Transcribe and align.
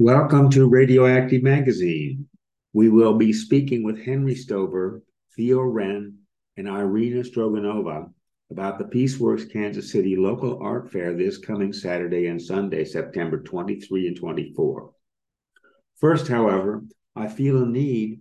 Welcome 0.00 0.50
to 0.50 0.68
Radioactive 0.68 1.44
Magazine. 1.44 2.26
We 2.72 2.88
will 2.88 3.14
be 3.14 3.32
speaking 3.32 3.84
with 3.84 4.04
Henry 4.04 4.34
Stover, 4.34 5.04
Theo 5.36 5.60
Wren, 5.60 6.18
and 6.56 6.66
Irina 6.66 7.22
Stroganova 7.22 8.10
about 8.50 8.80
the 8.80 8.86
Peaceworks 8.86 9.48
Kansas 9.52 9.92
City 9.92 10.16
local 10.16 10.58
art 10.60 10.90
fair 10.90 11.14
this 11.14 11.38
coming 11.38 11.72
Saturday 11.72 12.26
and 12.26 12.42
Sunday, 12.42 12.84
September 12.84 13.38
23 13.38 14.08
and 14.08 14.16
24. 14.16 14.90
First, 16.00 16.26
however, 16.26 16.82
I 17.14 17.28
feel 17.28 17.62
a 17.62 17.66
need 17.66 18.20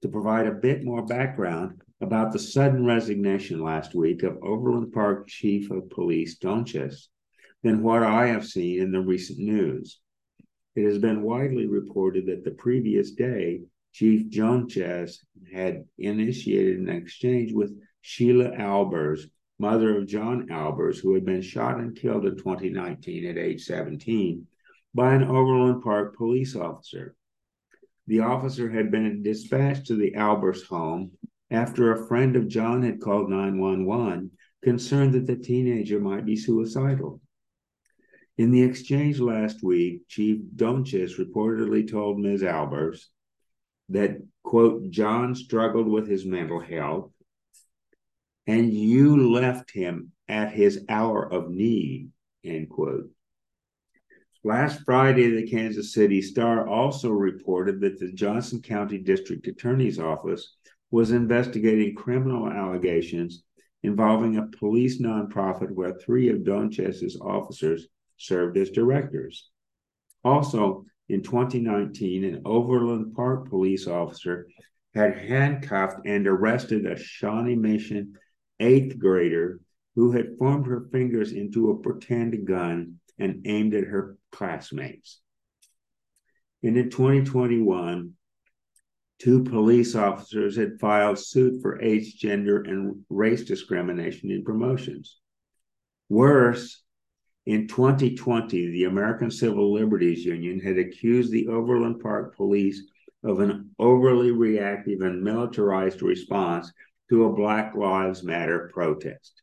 to 0.00 0.08
provide 0.08 0.46
a 0.46 0.52
bit 0.52 0.84
more 0.84 1.04
background 1.04 1.82
about 2.00 2.32
the 2.32 2.38
sudden 2.38 2.86
resignation 2.86 3.62
last 3.62 3.94
week 3.94 4.22
of 4.22 4.42
Overland 4.42 4.94
Park 4.94 5.28
Chief 5.28 5.70
of 5.70 5.90
Police 5.90 6.38
Donchez 6.38 7.10
than 7.62 7.82
what 7.82 8.02
I 8.02 8.28
have 8.28 8.46
seen 8.46 8.80
in 8.80 8.90
the 8.90 9.02
recent 9.02 9.38
news. 9.38 10.00
It 10.76 10.84
has 10.84 10.98
been 10.98 11.22
widely 11.22 11.66
reported 11.66 12.26
that 12.26 12.44
the 12.44 12.52
previous 12.52 13.10
day, 13.12 13.62
Chief 13.92 14.30
Donchez 14.30 15.24
had 15.52 15.84
initiated 15.98 16.78
an 16.78 16.88
exchange 16.88 17.52
with 17.52 17.76
Sheila 18.02 18.50
Albers, 18.52 19.22
mother 19.58 19.98
of 19.98 20.06
John 20.06 20.48
Albers, 20.48 20.98
who 20.98 21.14
had 21.14 21.24
been 21.24 21.42
shot 21.42 21.80
and 21.80 21.96
killed 21.96 22.24
in 22.24 22.36
2019 22.36 23.26
at 23.26 23.36
age 23.36 23.64
17 23.64 24.46
by 24.94 25.14
an 25.14 25.24
Overland 25.24 25.82
Park 25.82 26.16
police 26.16 26.54
officer. 26.54 27.14
The 28.06 28.20
officer 28.20 28.70
had 28.70 28.90
been 28.90 29.22
dispatched 29.22 29.86
to 29.86 29.96
the 29.96 30.12
Albers 30.12 30.64
home 30.64 31.12
after 31.50 31.92
a 31.92 32.06
friend 32.06 32.36
of 32.36 32.48
John 32.48 32.82
had 32.82 33.00
called 33.00 33.28
911, 33.28 34.30
concerned 34.62 35.14
that 35.14 35.26
the 35.26 35.36
teenager 35.36 36.00
might 36.00 36.24
be 36.24 36.36
suicidal. 36.36 37.20
In 38.40 38.52
the 38.52 38.62
exchange 38.62 39.20
last 39.20 39.62
week, 39.62 40.08
Chief 40.08 40.40
Donchez 40.56 41.18
reportedly 41.18 41.86
told 41.86 42.18
Ms. 42.18 42.40
Albers 42.40 43.04
that, 43.90 44.16
quote, 44.42 44.88
John 44.88 45.34
struggled 45.34 45.86
with 45.86 46.08
his 46.08 46.24
mental 46.24 46.58
health 46.58 47.12
and 48.46 48.72
you 48.72 49.30
left 49.30 49.70
him 49.70 50.12
at 50.26 50.52
his 50.52 50.86
hour 50.88 51.30
of 51.30 51.50
need, 51.50 52.08
end 52.42 52.70
quote. 52.70 53.10
Last 54.42 54.84
Friday, 54.86 55.28
the 55.28 55.46
Kansas 55.46 55.92
City 55.92 56.22
Star 56.22 56.66
also 56.66 57.10
reported 57.10 57.82
that 57.82 57.98
the 57.98 58.10
Johnson 58.10 58.62
County 58.62 58.96
District 58.96 59.46
Attorney's 59.48 59.98
Office 59.98 60.56
was 60.90 61.10
investigating 61.10 61.94
criminal 61.94 62.48
allegations 62.48 63.42
involving 63.82 64.38
a 64.38 64.48
police 64.58 64.98
nonprofit 64.98 65.70
where 65.72 65.92
three 65.92 66.30
of 66.30 66.42
Donchez's 66.42 67.20
officers 67.20 67.86
served 68.20 68.56
as 68.56 68.70
directors. 68.70 69.48
Also, 70.22 70.84
in 71.08 71.22
2019, 71.22 72.24
an 72.24 72.42
Overland 72.44 73.14
Park 73.14 73.48
police 73.48 73.86
officer 73.86 74.46
had 74.94 75.16
handcuffed 75.16 76.06
and 76.06 76.26
arrested 76.26 76.86
a 76.86 76.96
Shawnee 76.96 77.56
Mission 77.56 78.14
eighth 78.60 78.98
grader 78.98 79.60
who 79.96 80.12
had 80.12 80.36
formed 80.38 80.66
her 80.66 80.88
fingers 80.92 81.32
into 81.32 81.70
a 81.70 81.78
pretend 81.78 82.46
gun 82.46 83.00
and 83.18 83.46
aimed 83.46 83.74
at 83.74 83.84
her 83.84 84.16
classmates. 84.30 85.20
And 86.62 86.76
in 86.76 86.90
2021, 86.90 88.12
two 89.18 89.44
police 89.44 89.94
officers 89.94 90.56
had 90.56 90.78
filed 90.78 91.18
suit 91.18 91.60
for 91.62 91.80
age, 91.80 92.16
gender, 92.16 92.62
and 92.62 93.04
race 93.08 93.44
discrimination 93.44 94.30
in 94.30 94.44
promotions. 94.44 95.18
Worse, 96.08 96.82
in 97.50 97.66
2020, 97.66 98.70
the 98.70 98.84
American 98.84 99.28
Civil 99.28 99.72
Liberties 99.72 100.24
Union 100.24 100.60
had 100.60 100.78
accused 100.78 101.32
the 101.32 101.48
Overland 101.48 101.98
Park 101.98 102.36
Police 102.36 102.82
of 103.24 103.40
an 103.40 103.70
overly 103.76 104.30
reactive 104.30 105.00
and 105.00 105.20
militarized 105.20 106.00
response 106.00 106.72
to 107.08 107.24
a 107.24 107.32
Black 107.32 107.74
Lives 107.74 108.22
Matter 108.22 108.70
protest. 108.72 109.42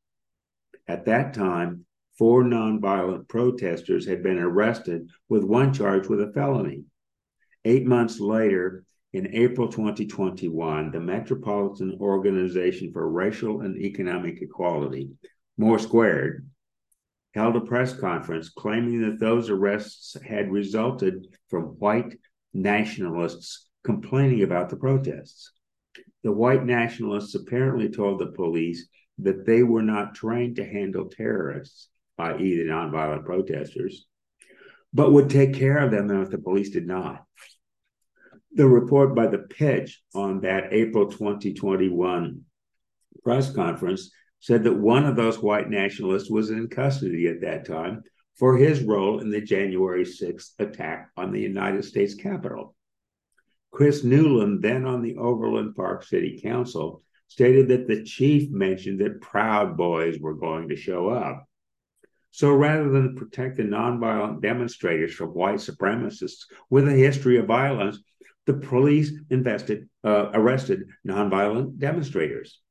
At 0.87 1.03
that 1.07 1.33
time, 1.33 1.85
four 2.17 2.45
nonviolent 2.45 3.27
protesters 3.27 4.07
had 4.07 4.23
been 4.23 4.39
arrested, 4.39 5.09
with 5.27 5.43
one 5.43 5.73
charged 5.73 6.09
with 6.09 6.21
a 6.21 6.31
felony. 6.31 6.85
Eight 7.65 7.85
months 7.85 8.21
later, 8.21 8.85
in 9.11 9.35
April 9.35 9.67
2021, 9.67 10.91
the 10.91 11.01
Metropolitan 11.01 11.97
Organization 11.99 12.93
for 12.93 13.09
Racial 13.09 13.59
and 13.61 13.77
Economic 13.77 14.41
Equality, 14.41 15.09
more 15.57 15.77
squared, 15.77 16.47
held 17.33 17.55
a 17.55 17.61
press 17.61 17.93
conference 17.93 18.49
claiming 18.49 19.01
that 19.01 19.19
those 19.19 19.49
arrests 19.49 20.15
had 20.25 20.51
resulted 20.51 21.27
from 21.49 21.75
white 21.79 22.17
nationalists 22.53 23.67
complaining 23.83 24.43
about 24.43 24.69
the 24.69 24.75
protests. 24.75 25.51
The 26.23 26.31
white 26.31 26.65
nationalists 26.65 27.35
apparently 27.35 27.89
told 27.89 28.19
the 28.19 28.27
police 28.27 28.87
that 29.19 29.45
they 29.45 29.63
were 29.63 29.83
not 29.83 30.15
trained 30.15 30.57
to 30.57 30.65
handle 30.65 31.09
terrorists, 31.09 31.89
i.e., 32.17 32.57
the 32.57 32.63
nonviolent 32.63 33.25
protesters, 33.25 34.05
but 34.93 35.11
would 35.11 35.29
take 35.29 35.53
care 35.53 35.77
of 35.77 35.91
them 35.91 36.09
if 36.21 36.29
the 36.29 36.37
police 36.37 36.69
did 36.69 36.87
not. 36.87 37.23
The 38.53 38.67
report 38.67 39.15
by 39.15 39.27
the 39.27 39.39
pitch 39.39 40.01
on 40.15 40.41
that 40.41 40.73
April 40.73 41.11
2021 41.11 42.41
press 43.23 43.53
conference 43.53 44.11
said 44.39 44.63
that 44.63 44.77
one 44.77 45.05
of 45.05 45.15
those 45.15 45.39
white 45.39 45.69
nationalists 45.69 46.29
was 46.29 46.51
in 46.51 46.67
custody 46.67 47.27
at 47.27 47.41
that 47.41 47.65
time 47.65 48.03
for 48.35 48.55
his 48.55 48.83
role 48.83 49.19
in 49.19 49.31
the 49.31 49.41
January 49.41 50.05
6th 50.05 50.51
attack 50.59 51.09
on 51.17 51.31
the 51.31 51.41
United 51.41 51.83
States 51.83 52.13
Capitol. 52.13 52.75
Chris 53.71 54.03
Newland, 54.03 54.61
then 54.61 54.85
on 54.85 55.01
the 55.01 55.17
Overland 55.17 55.75
Park 55.75 56.03
City 56.03 56.39
Council, 56.41 57.03
stated 57.27 57.67
that 57.67 57.87
the 57.87 58.03
chief 58.03 58.49
mentioned 58.49 58.99
that 59.01 59.21
Proud 59.21 59.75
Boys 59.75 60.19
were 60.19 60.35
going 60.35 60.69
to 60.69 60.75
show 60.75 61.09
up. 61.09 61.45
So 62.31 62.51
rather 62.53 62.89
than 62.89 63.15
protect 63.15 63.57
the 63.57 63.63
nonviolent 63.63 64.41
demonstrators 64.41 65.13
from 65.13 65.29
white 65.29 65.57
supremacists 65.57 66.45
with 66.69 66.87
a 66.87 66.91
history 66.91 67.37
of 67.37 67.47
violence, 67.47 67.99
the 68.45 68.53
police 68.53 69.11
invested, 69.29 69.89
uh, 70.03 70.29
arrested 70.33 70.83
nonviolent 71.05 71.79
demonstrators. 71.79 72.61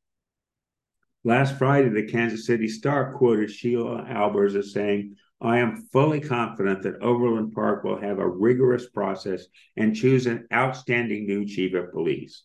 Last 1.27 1.59
Friday, 1.59 1.89
the 1.89 2.07
Kansas 2.07 2.47
City 2.47 2.69
Star 2.69 3.13
quoted 3.15 3.51
Sheila 3.51 4.05
Albers 4.09 4.55
as 4.55 4.73
saying, 4.73 5.17
I 5.41 5.59
am 5.59 5.89
fully 5.93 6.21
confident 6.21 6.85
that 6.85 7.03
Overland 7.03 7.53
Park 7.53 7.83
will 7.83 8.01
have 8.01 8.21
a 8.21 8.29
rigorous 8.29 8.89
process 8.89 9.45
and 9.77 9.97
choose 9.97 10.27
an 10.27 10.47
outstanding 10.53 11.27
new 11.27 11.45
chief 11.45 11.75
of 11.75 11.91
police. 11.91 12.45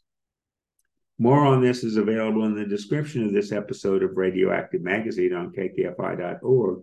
More 1.19 1.45
on 1.45 1.61
this 1.61 1.83
is 1.83 1.97
available 1.97 2.43
in 2.45 2.55
the 2.55 2.65
description 2.65 3.23
of 3.23 3.33
this 3.33 3.51
episode 3.51 4.01
of 4.01 4.17
Radioactive 4.17 4.81
Magazine 4.81 5.35
on 5.35 5.51
kkfi.org. 5.51 6.79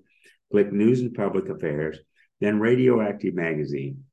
Click 0.52 0.72
News 0.72 1.00
and 1.00 1.12
Public 1.12 1.48
Affairs, 1.48 1.98
then 2.40 2.60
Radioactive 2.60 3.34
Magazine. 3.34 4.04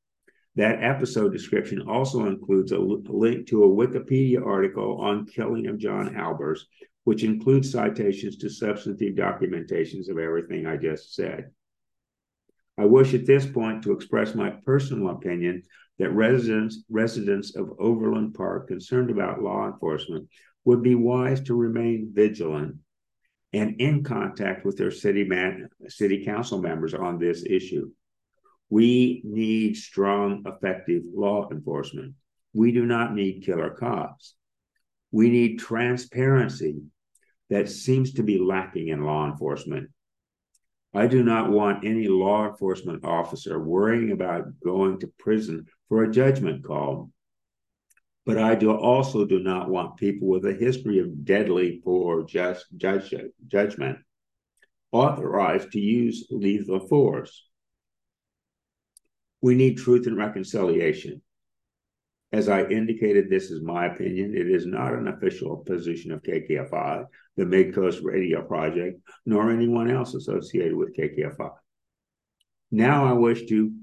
That 0.55 0.83
episode 0.83 1.33
description 1.33 1.83
also 1.87 2.25
includes 2.25 2.71
a 2.71 2.79
link 2.79 3.45
to 3.49 3.63
a 3.63 3.69
Wikipedia 3.69 4.43
article 4.43 4.97
on 5.01 5.27
killing 5.27 5.67
of 5.67 5.77
John 5.77 6.15
Albers, 6.15 6.61
which 7.05 7.23
includes 7.23 7.71
citations 7.71 8.35
to 8.37 8.49
substantive 8.49 9.15
documentations 9.15 10.09
of 10.09 10.17
everything 10.17 10.65
I 10.65 10.75
just 10.75 11.15
said. 11.15 11.51
I 12.77 12.85
wish 12.85 13.13
at 13.13 13.25
this 13.25 13.45
point 13.45 13.83
to 13.83 13.93
express 13.93 14.35
my 14.35 14.49
personal 14.65 15.11
opinion 15.11 15.63
that 15.99 16.09
residents, 16.09 16.83
residents 16.89 17.55
of 17.55 17.71
Overland 17.79 18.33
Park 18.33 18.67
concerned 18.67 19.11
about 19.11 19.41
law 19.41 19.67
enforcement 19.67 20.27
would 20.65 20.81
be 20.81 20.95
wise 20.95 21.41
to 21.41 21.55
remain 21.55 22.11
vigilant 22.11 22.77
and 23.53 23.79
in 23.79 24.03
contact 24.03 24.65
with 24.65 24.75
their 24.75 24.91
city 24.91 25.23
man, 25.23 25.69
city 25.87 26.25
council 26.25 26.59
members 26.59 26.93
on 26.93 27.19
this 27.19 27.45
issue. 27.45 27.89
We 28.69 29.21
need 29.23 29.77
strong, 29.77 30.43
effective 30.47 31.03
law 31.13 31.47
enforcement. 31.51 32.15
We 32.53 32.71
do 32.71 32.85
not 32.85 33.13
need 33.13 33.45
killer 33.45 33.69
cops. 33.69 34.33
We 35.11 35.29
need 35.29 35.59
transparency 35.59 36.81
that 37.49 37.69
seems 37.69 38.13
to 38.13 38.23
be 38.23 38.39
lacking 38.39 38.87
in 38.89 39.03
law 39.03 39.29
enforcement 39.29 39.89
I 40.95 41.07
do 41.07 41.23
not 41.23 41.51
want 41.51 41.83
any 41.83 42.07
law 42.07 42.47
enforcement 42.47 43.03
officer 43.03 43.59
worrying 43.59 44.13
about 44.13 44.57
going 44.63 44.97
to 45.01 45.11
prison 45.19 45.65
for 45.89 46.03
a 46.03 46.11
judgment 46.11 46.63
call. 46.63 47.11
But 48.25 48.37
I 48.37 48.55
do 48.55 48.71
also 48.71 49.25
do 49.25 49.39
not 49.39 49.69
want 49.69 49.97
people 49.97 50.29
with 50.29 50.45
a 50.45 50.53
history 50.53 50.99
of 50.99 51.25
deadly 51.25 51.81
poor 51.83 52.23
just 52.23 52.65
judge, 52.77 53.13
judgment 53.45 53.99
authorized 54.93 55.73
to 55.73 55.79
use 55.81 56.27
lethal 56.31 56.87
force. 56.87 57.45
We 59.41 59.53
need 59.53 59.77
truth 59.77 60.07
and 60.07 60.17
reconciliation. 60.17 61.21
As 62.35 62.49
I 62.49 62.65
indicated, 62.65 63.29
this 63.29 63.49
is 63.49 63.61
my 63.61 63.85
opinion. 63.85 64.35
It 64.35 64.51
is 64.51 64.65
not 64.65 64.91
an 64.93 65.07
official 65.07 65.55
position 65.55 66.11
of 66.11 66.21
KKFI, 66.21 67.05
the 67.37 67.45
Midcoast 67.45 68.03
Radio 68.03 68.41
Project, 68.41 68.99
nor 69.25 69.49
anyone 69.49 69.89
else 69.89 70.15
associated 70.15 70.75
with 70.75 70.93
KKFI. 70.97 71.51
Now 72.71 73.05
I 73.05 73.13
wish 73.13 73.45
to 73.45 73.73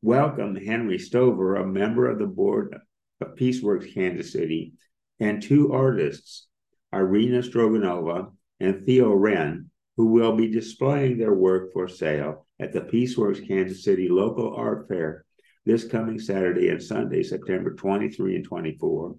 welcome 0.00 0.56
Henry 0.56 0.98
Stover, 0.98 1.56
a 1.56 1.66
member 1.66 2.08
of 2.08 2.18
the 2.18 2.26
board 2.26 2.78
of 3.20 3.34
Peaceworks 3.34 3.92
Kansas 3.92 4.32
City, 4.32 4.72
and 5.20 5.42
two 5.42 5.74
artists, 5.74 6.46
Irina 6.90 7.42
Stroganova 7.42 8.32
and 8.58 8.86
Theo 8.86 9.12
Wren, 9.12 9.68
who 9.98 10.06
will 10.06 10.34
be 10.34 10.48
displaying 10.48 11.18
their 11.18 11.34
work 11.34 11.74
for 11.74 11.88
sale 11.88 12.46
at 12.58 12.72
the 12.72 12.80
Peaceworks 12.80 13.46
Kansas 13.46 13.84
City 13.84 14.08
Local 14.08 14.54
Art 14.54 14.88
Fair 14.88 15.26
this 15.64 15.84
coming 15.84 16.18
Saturday 16.18 16.68
and 16.70 16.82
Sunday, 16.82 17.22
September 17.22 17.74
23 17.74 18.36
and 18.36 18.44
24, 18.44 19.16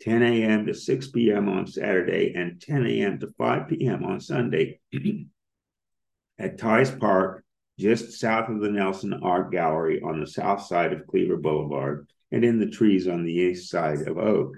10 0.00 0.22
a.m. 0.22 0.66
to 0.66 0.74
6 0.74 1.08
p.m. 1.08 1.48
on 1.48 1.66
Saturday 1.66 2.32
and 2.34 2.60
10 2.60 2.86
a.m. 2.86 3.18
to 3.18 3.28
5 3.36 3.68
p.m. 3.68 4.04
on 4.04 4.20
Sunday 4.20 4.80
at 6.38 6.58
Theis 6.58 6.90
Park, 6.98 7.44
just 7.78 8.18
south 8.20 8.48
of 8.48 8.60
the 8.60 8.70
Nelson 8.70 9.14
Art 9.22 9.52
Gallery 9.52 10.00
on 10.02 10.20
the 10.20 10.26
south 10.26 10.62
side 10.62 10.92
of 10.92 11.06
Cleaver 11.06 11.36
Boulevard 11.36 12.08
and 12.32 12.44
in 12.44 12.58
the 12.58 12.70
trees 12.70 13.08
on 13.08 13.24
the 13.24 13.32
east 13.32 13.70
side 13.70 14.02
of 14.02 14.18
Oak. 14.18 14.56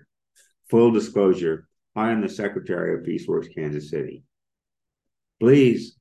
Full 0.70 0.90
disclosure, 0.90 1.66
I 1.94 2.10
am 2.10 2.20
the 2.20 2.28
Secretary 2.28 2.94
of 2.94 3.04
Peaceworks 3.04 3.54
Kansas 3.54 3.90
City. 3.90 4.24
Please 5.40 5.96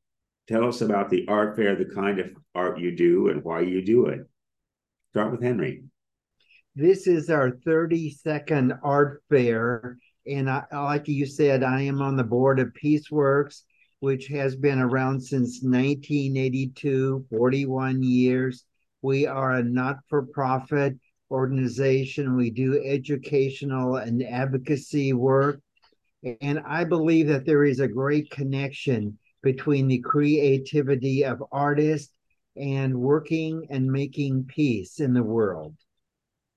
tell 0.47 0.68
us 0.68 0.81
about 0.81 1.09
the 1.09 1.25
art 1.27 1.56
fair, 1.56 1.75
the 1.75 1.85
kind 1.85 2.19
of 2.19 2.27
art 2.53 2.79
you 2.79 2.95
do, 2.95 3.29
and 3.29 3.44
why 3.44 3.62
you 3.62 3.81
do 3.81 4.06
it. 4.06 4.21
Start 5.12 5.31
with 5.31 5.44
Henry. 5.44 5.84
This 6.74 7.06
is 7.06 7.30
our 7.30 7.52
32nd 7.52 8.80
art 8.81 9.22
fair. 9.30 9.98
And 10.25 10.50
I, 10.50 10.63
like 10.72 11.10
you 11.10 11.25
said, 11.25 11.63
I 11.63 11.81
am 11.81 12.02
on 12.02 12.16
the 12.16 12.24
board 12.24 12.62
of 12.62 12.72
Peaceworks, 12.81 13.63
which 14.00 14.28
has 14.28 14.56
been 14.56 14.80
around 14.80 15.19
since 15.19 15.62
1982, 15.63 17.25
41 17.30 18.02
years. 18.02 18.63
We 19.02 19.28
are 19.28 19.56
a 19.56 19.63
not 19.63 19.98
for 20.08 20.22
profit 20.28 20.98
organization. 21.30 22.38
We 22.38 22.50
do 22.50 22.81
educational 22.81 23.98
and 23.98 24.24
advocacy 24.24 25.12
work. 25.12 25.60
And 26.40 26.62
I 26.66 26.86
believe 26.86 27.28
that 27.28 27.46
there 27.46 27.66
is 27.66 27.81
a 27.81 27.88
great 27.90 28.30
connection 28.30 29.18
between 29.44 29.90
the 29.90 30.00
creativity 30.00 31.25
of 31.25 31.44
artists 31.52 32.14
and 32.56 32.95
working 32.95 33.68
and 33.69 33.92
making 33.92 34.45
peace 34.45 35.00
in 35.00 35.13
the 35.13 35.24
world. 35.24 35.75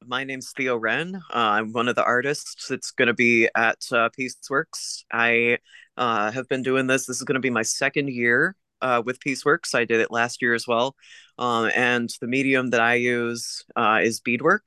My 0.07 0.25
name's 0.25 0.53
Theo 0.53 0.77
Wren. 0.77 1.17
Uh, 1.17 1.21
I'm 1.33 1.73
one 1.73 1.89
of 1.89 1.95
the 1.95 2.05
artists 2.05 2.69
that's 2.69 2.91
going 2.91 3.07
to 3.07 3.15
be 3.15 3.49
at 3.55 3.79
uh, 3.91 4.11
Peaceworks. 4.19 5.05
I 5.11 5.59
uh, 5.97 6.31
have 6.31 6.49
been 6.49 6.63
doing 6.63 6.87
this. 6.87 7.07
This 7.07 7.19
is 7.19 7.23
going 7.23 7.37
to 7.37 7.41
be 7.41 7.51
my 7.51 7.63
second 7.63 8.11
year 8.11 8.55
uh, 8.83 9.03
with 9.05 9.21
Peaceworks. 9.21 9.75
I 9.75 9.85
did 9.85 10.01
it 10.01 10.11
last 10.11 10.43
year 10.43 10.53
as 10.53 10.67
well. 10.67 10.95
Um, 11.39 11.71
and 11.75 12.11
the 12.21 12.27
medium 12.27 12.71
that 12.71 12.81
I 12.81 12.95
use 12.95 13.65
uh, 13.77 14.01
is 14.03 14.21
beadwork. 14.21 14.67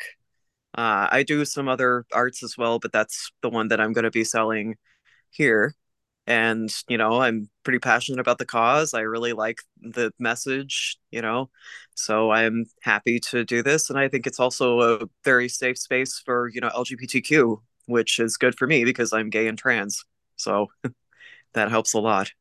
Uh, 0.76 1.08
I 1.12 1.24
do 1.24 1.46
some 1.46 1.68
other 1.68 2.06
arts 2.12 2.44
as 2.44 2.58
well, 2.58 2.80
but 2.80 2.92
that's 2.92 3.32
the 3.42 3.50
one 3.50 3.68
that 3.68 3.80
I'm 3.80 3.94
going 3.94 4.04
to 4.04 4.12
be 4.12 4.24
selling 4.24 4.76
here 5.30 5.76
and 6.28 6.70
you 6.88 6.98
know 6.98 7.22
i'm 7.22 7.50
pretty 7.64 7.80
passionate 7.80 8.20
about 8.20 8.38
the 8.38 8.46
cause. 8.46 8.94
I 8.94 9.02
really 9.02 9.34
like 9.34 9.60
the 9.82 10.12
message 10.20 10.98
you 11.10 11.22
know 11.22 11.50
so 11.96 12.32
i'm 12.32 12.66
happy 12.82 13.20
to 13.20 13.44
do 13.44 13.64
this 13.64 13.90
and 13.90 13.98
i 13.98 14.08
think 14.08 14.28
it's 14.28 14.40
also 14.40 14.82
a 14.82 15.10
very 15.24 15.50
safe 15.50 15.78
space 15.78 16.22
for 16.24 16.50
you 16.50 16.62
know 16.62 16.70
lgbtq 16.70 17.58
which 17.86 18.20
is 18.20 18.38
good 18.38 18.58
for 18.58 18.68
me 18.68 18.84
because 18.84 19.14
i'm 19.14 19.30
gay 19.30 19.48
and 19.48 19.58
trans 19.58 20.04
so 20.36 20.68
that 21.54 21.70
helps 21.70 21.94
a 21.94 22.00
lot. 22.00 22.32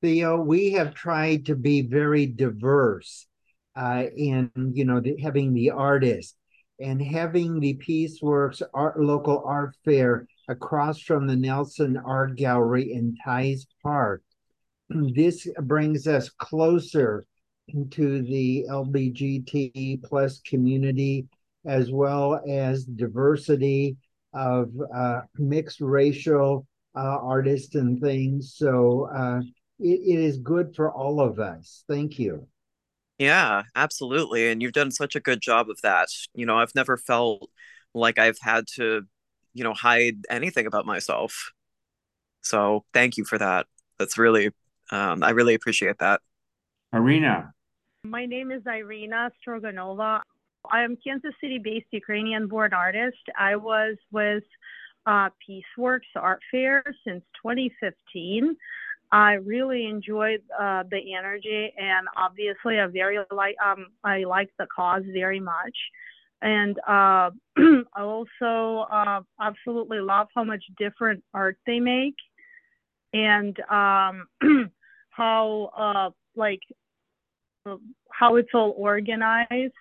Theo 0.00 0.40
we 0.40 0.72
have 0.72 0.94
tried 0.94 1.46
to 1.46 1.56
be 1.56 1.82
very 1.82 2.26
diverse 2.26 3.26
uh, 3.74 4.04
in 4.16 4.50
you 4.54 4.84
know 4.84 5.00
the, 5.00 5.16
having 5.20 5.54
the 5.54 5.70
artist 5.70 6.36
and 6.80 7.00
having 7.00 7.60
the 7.60 7.74
Peaceworks 7.74 8.60
art 8.74 9.00
local 9.00 9.42
art 9.46 9.74
fair 9.84 10.26
across 10.48 11.00
from 11.00 11.26
the 11.26 11.36
Nelson 11.36 11.96
Art 11.96 12.36
Gallery 12.36 12.92
in 12.92 13.16
Theis 13.24 13.66
Park. 13.82 14.22
This 14.88 15.48
brings 15.62 16.06
us 16.06 16.28
closer 16.28 17.26
to 17.90 18.22
the 18.22 18.66
LBGT 18.68 20.02
plus 20.04 20.40
community, 20.40 21.26
as 21.64 21.90
well 21.90 22.40
as 22.48 22.84
diversity 22.84 23.96
of 24.34 24.70
uh, 24.94 25.22
mixed 25.36 25.80
racial 25.80 26.66
uh, 26.94 27.18
artists 27.22 27.74
and 27.74 28.00
things. 28.00 28.54
So 28.56 29.08
uh, 29.14 29.40
it, 29.80 30.00
it 30.00 30.20
is 30.20 30.38
good 30.38 30.74
for 30.76 30.92
all 30.92 31.20
of 31.20 31.38
us. 31.38 31.84
Thank 31.88 32.18
you. 32.18 32.46
Yeah, 33.18 33.62
absolutely. 33.74 34.50
And 34.50 34.60
you've 34.60 34.72
done 34.72 34.90
such 34.90 35.14
a 35.14 35.20
good 35.20 35.40
job 35.40 35.70
of 35.70 35.80
that. 35.82 36.08
You 36.34 36.46
know, 36.46 36.58
I've 36.58 36.74
never 36.74 36.96
felt 36.96 37.48
like 37.94 38.18
I've 38.18 38.38
had 38.40 38.66
to 38.74 39.02
you 39.54 39.64
know 39.64 39.72
hide 39.72 40.24
anything 40.28 40.66
about 40.66 40.86
myself. 40.86 41.52
So 42.42 42.84
thank 42.92 43.16
you 43.16 43.24
for 43.24 43.38
that. 43.38 43.66
That's 43.98 44.18
really 44.18 44.50
um, 44.90 45.22
i 45.22 45.30
really 45.30 45.54
appreciate 45.54 45.98
that. 45.98 46.20
Irina. 46.92 47.52
My 48.04 48.26
name 48.26 48.50
is 48.50 48.62
irina 48.66 49.30
stroganova. 49.40 50.20
I 50.70 50.82
am 50.82 50.96
kansas 51.02 51.34
city 51.40 51.58
based 51.58 51.86
ukrainian 51.90 52.48
born 52.48 52.72
artist. 52.74 53.24
I 53.38 53.56
was 53.56 53.96
with 54.12 54.44
uh, 55.06 55.28
Peaceworks 55.46 56.12
art 56.16 56.40
fair 56.50 56.82
since 57.06 57.22
2015 57.42 58.56
I 59.14 59.34
really 59.34 59.86
enjoyed 59.86 60.42
uh, 60.58 60.82
the 60.90 61.14
energy, 61.16 61.72
and 61.78 62.08
obviously, 62.16 62.80
I 62.80 62.86
very 62.86 63.18
like 63.30 63.54
um, 63.64 63.86
I 64.02 64.24
like 64.24 64.50
the 64.58 64.66
cause 64.74 65.04
very 65.12 65.38
much 65.38 65.76
and 66.44 66.78
uh, 66.86 67.30
I 67.56 68.02
also 68.02 68.86
uh, 68.92 69.22
absolutely 69.40 70.00
love 70.00 70.28
how 70.34 70.44
much 70.44 70.62
different 70.78 71.24
art 71.32 71.56
they 71.66 71.80
make, 71.80 72.16
and 73.14 73.58
um, 73.70 74.26
how 75.08 75.70
uh, 75.76 76.10
like 76.36 76.60
how 78.12 78.36
it's 78.36 78.50
all 78.52 78.74
organized, 78.76 79.72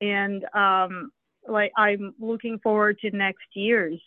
and 0.00 0.44
um, 0.52 1.12
like 1.48 1.70
I'm 1.76 2.12
looking 2.18 2.58
forward 2.58 2.98
to 3.02 3.16
next 3.16 3.46
year's. 3.54 4.02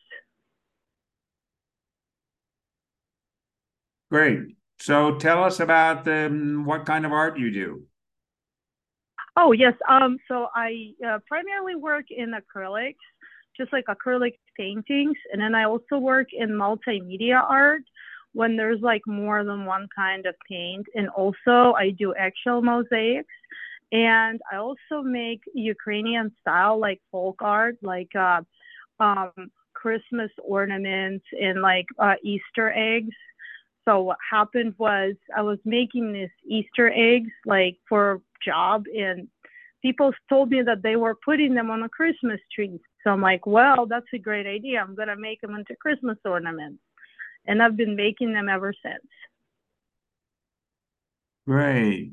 Great. 4.11 4.57
So 4.79 5.15
tell 5.15 5.43
us 5.43 5.61
about 5.61 6.07
um, 6.07 6.65
what 6.65 6.85
kind 6.85 7.05
of 7.05 7.13
art 7.13 7.39
you 7.39 7.51
do. 7.51 7.83
Oh 9.37 9.51
yes. 9.51 9.73
Um. 9.87 10.17
So 10.27 10.47
I 10.55 10.93
uh, 11.07 11.19
primarily 11.27 11.75
work 11.75 12.05
in 12.09 12.33
acrylics, 12.33 12.95
just 13.55 13.71
like 13.71 13.85
acrylic 13.85 14.33
paintings, 14.57 15.15
and 15.31 15.39
then 15.39 15.53
I 15.53 15.65
also 15.65 15.99
work 15.99 16.29
in 16.33 16.49
multimedia 16.49 17.41
art 17.47 17.83
when 18.33 18.57
there's 18.57 18.81
like 18.81 19.03
more 19.05 19.43
than 19.43 19.65
one 19.65 19.87
kind 19.95 20.25
of 20.25 20.33
paint, 20.49 20.87
and 20.95 21.07
also 21.09 21.73
I 21.77 21.91
do 21.91 22.15
actual 22.15 22.63
mosaics, 22.63 23.33
and 23.91 24.41
I 24.51 24.57
also 24.57 25.03
make 25.03 25.41
Ukrainian 25.53 26.31
style 26.41 26.79
like 26.79 26.99
folk 27.11 27.37
art, 27.41 27.77
like 27.83 28.13
uh, 28.15 28.41
um, 28.99 29.31
Christmas 29.73 30.31
ornaments 30.43 31.25
and 31.39 31.61
like 31.61 31.85
uh, 31.99 32.15
Easter 32.23 32.73
eggs. 32.75 33.15
So 33.87 34.01
what 34.01 34.17
happened 34.29 34.73
was 34.77 35.15
I 35.35 35.41
was 35.41 35.59
making 35.63 36.11
these 36.11 36.29
Easter 36.45 36.91
eggs 36.93 37.31
like 37.45 37.77
for 37.87 38.11
a 38.11 38.19
job 38.45 38.83
and 38.93 39.29
people 39.81 40.11
told 40.27 40.49
me 40.49 40.61
that 40.61 40.83
they 40.83 40.97
were 40.97 41.15
putting 41.23 41.53
them 41.53 41.69
on 41.69 41.83
a 41.83 41.89
Christmas 41.89 42.41
tree. 42.53 42.79
So 43.03 43.11
I'm 43.11 43.21
like, 43.21 43.45
well, 43.45 43.85
that's 43.85 44.07
a 44.13 44.17
great 44.17 44.45
idea. 44.45 44.81
I'm 44.81 44.95
going 44.95 45.07
to 45.07 45.15
make 45.15 45.39
them 45.39 45.55
into 45.55 45.75
Christmas 45.77 46.17
ornaments. 46.25 46.79
And 47.45 47.63
I've 47.63 47.77
been 47.77 47.95
making 47.95 48.33
them 48.33 48.49
ever 48.49 48.73
since. 48.83 49.07
Great. 51.45 52.11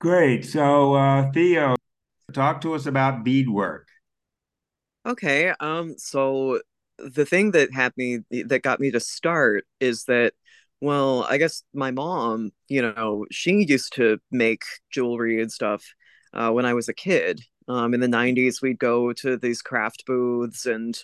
Great. 0.00 0.44
So, 0.46 0.94
uh, 0.94 1.30
Theo, 1.30 1.76
talk 2.32 2.60
to 2.62 2.74
us 2.74 2.86
about 2.86 3.22
beadwork. 3.22 3.86
Okay. 5.06 5.52
Um, 5.60 5.94
so 5.98 6.60
the 7.04 7.26
thing 7.26 7.52
that 7.52 7.72
had 7.72 7.92
me 7.96 8.20
that 8.30 8.62
got 8.62 8.80
me 8.80 8.90
to 8.90 9.00
start 9.00 9.64
is 9.80 10.04
that 10.04 10.34
well, 10.80 11.24
I 11.28 11.36
guess 11.36 11.62
my 11.74 11.90
mom, 11.90 12.52
you 12.68 12.80
know, 12.82 13.26
she 13.30 13.66
used 13.68 13.92
to 13.94 14.18
make 14.30 14.62
jewelry 14.90 15.40
and 15.42 15.52
stuff 15.52 15.84
uh, 16.32 16.50
when 16.50 16.64
I 16.64 16.74
was 16.74 16.88
a 16.88 16.94
kid. 16.94 17.42
Um, 17.68 17.94
in 17.94 18.00
the 18.00 18.06
90s, 18.06 18.62
we'd 18.62 18.78
go 18.78 19.12
to 19.14 19.36
these 19.36 19.62
craft 19.62 20.04
booths 20.06 20.66
and 20.66 20.98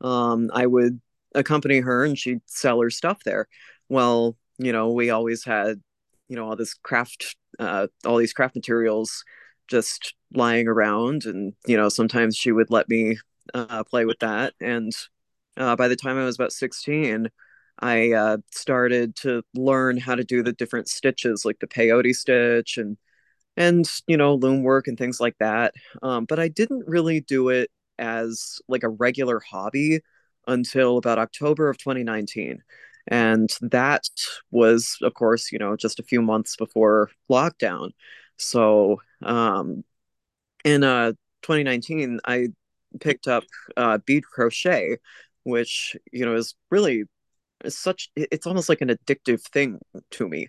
um, 0.00 0.50
I 0.54 0.66
would 0.66 1.00
accompany 1.34 1.80
her 1.80 2.04
and 2.04 2.16
she'd 2.16 2.40
sell 2.46 2.80
her 2.80 2.90
stuff 2.90 3.22
there. 3.24 3.48
Well, 3.88 4.36
you 4.58 4.72
know, 4.72 4.92
we 4.92 5.10
always 5.10 5.44
had, 5.44 5.82
you 6.28 6.36
know, 6.36 6.48
all 6.48 6.56
this 6.56 6.74
craft, 6.74 7.36
uh, 7.58 7.88
all 8.04 8.16
these 8.16 8.32
craft 8.32 8.54
materials 8.54 9.24
just 9.68 10.14
lying 10.32 10.68
around. 10.68 11.24
And, 11.24 11.52
you 11.66 11.76
know, 11.76 11.88
sometimes 11.88 12.36
she 12.36 12.52
would 12.52 12.70
let 12.70 12.88
me 12.88 13.18
uh, 13.52 13.84
play 13.84 14.04
with 14.04 14.20
that. 14.20 14.54
And 14.60 14.92
uh, 15.56 15.76
by 15.76 15.88
the 15.88 15.96
time 15.96 16.18
I 16.18 16.24
was 16.24 16.36
about 16.36 16.52
16, 16.52 17.28
I 17.78 18.12
uh, 18.12 18.38
started 18.52 19.16
to 19.16 19.42
learn 19.54 19.98
how 19.98 20.14
to 20.14 20.24
do 20.24 20.42
the 20.42 20.52
different 20.52 20.88
stitches, 20.88 21.44
like 21.44 21.58
the 21.60 21.66
peyote 21.66 22.14
stitch 22.14 22.78
and 22.78 22.96
and 23.56 23.88
you 24.06 24.16
know 24.16 24.34
loom 24.34 24.62
work 24.62 24.88
and 24.88 24.98
things 24.98 25.20
like 25.20 25.36
that. 25.40 25.74
Um, 26.02 26.24
but 26.26 26.38
I 26.38 26.48
didn't 26.48 26.84
really 26.86 27.20
do 27.20 27.48
it 27.50 27.70
as 27.98 28.60
like 28.68 28.82
a 28.82 28.88
regular 28.88 29.40
hobby 29.40 30.00
until 30.46 30.98
about 30.98 31.18
October 31.18 31.68
of 31.68 31.78
2019. 31.78 32.62
And 33.08 33.50
that 33.60 34.08
was, 34.50 34.98
of 35.02 35.14
course, 35.14 35.52
you 35.52 35.58
know, 35.58 35.76
just 35.76 36.00
a 36.00 36.04
few 36.04 36.20
months 36.22 36.56
before 36.56 37.10
lockdown. 37.30 37.90
So 38.36 39.00
um, 39.22 39.84
in 40.64 40.84
uh, 40.84 41.12
2019, 41.42 42.20
I 42.26 42.48
picked 43.00 43.28
up 43.28 43.44
uh, 43.76 43.98
bead 43.98 44.24
crochet, 44.24 44.98
which, 45.46 45.96
you 46.12 46.26
know, 46.26 46.34
is 46.34 46.56
really 46.72 47.04
such, 47.68 48.10
it's 48.16 48.48
almost 48.48 48.68
like 48.68 48.80
an 48.80 48.88
addictive 48.88 49.40
thing 49.42 49.78
to 50.10 50.28
me. 50.28 50.48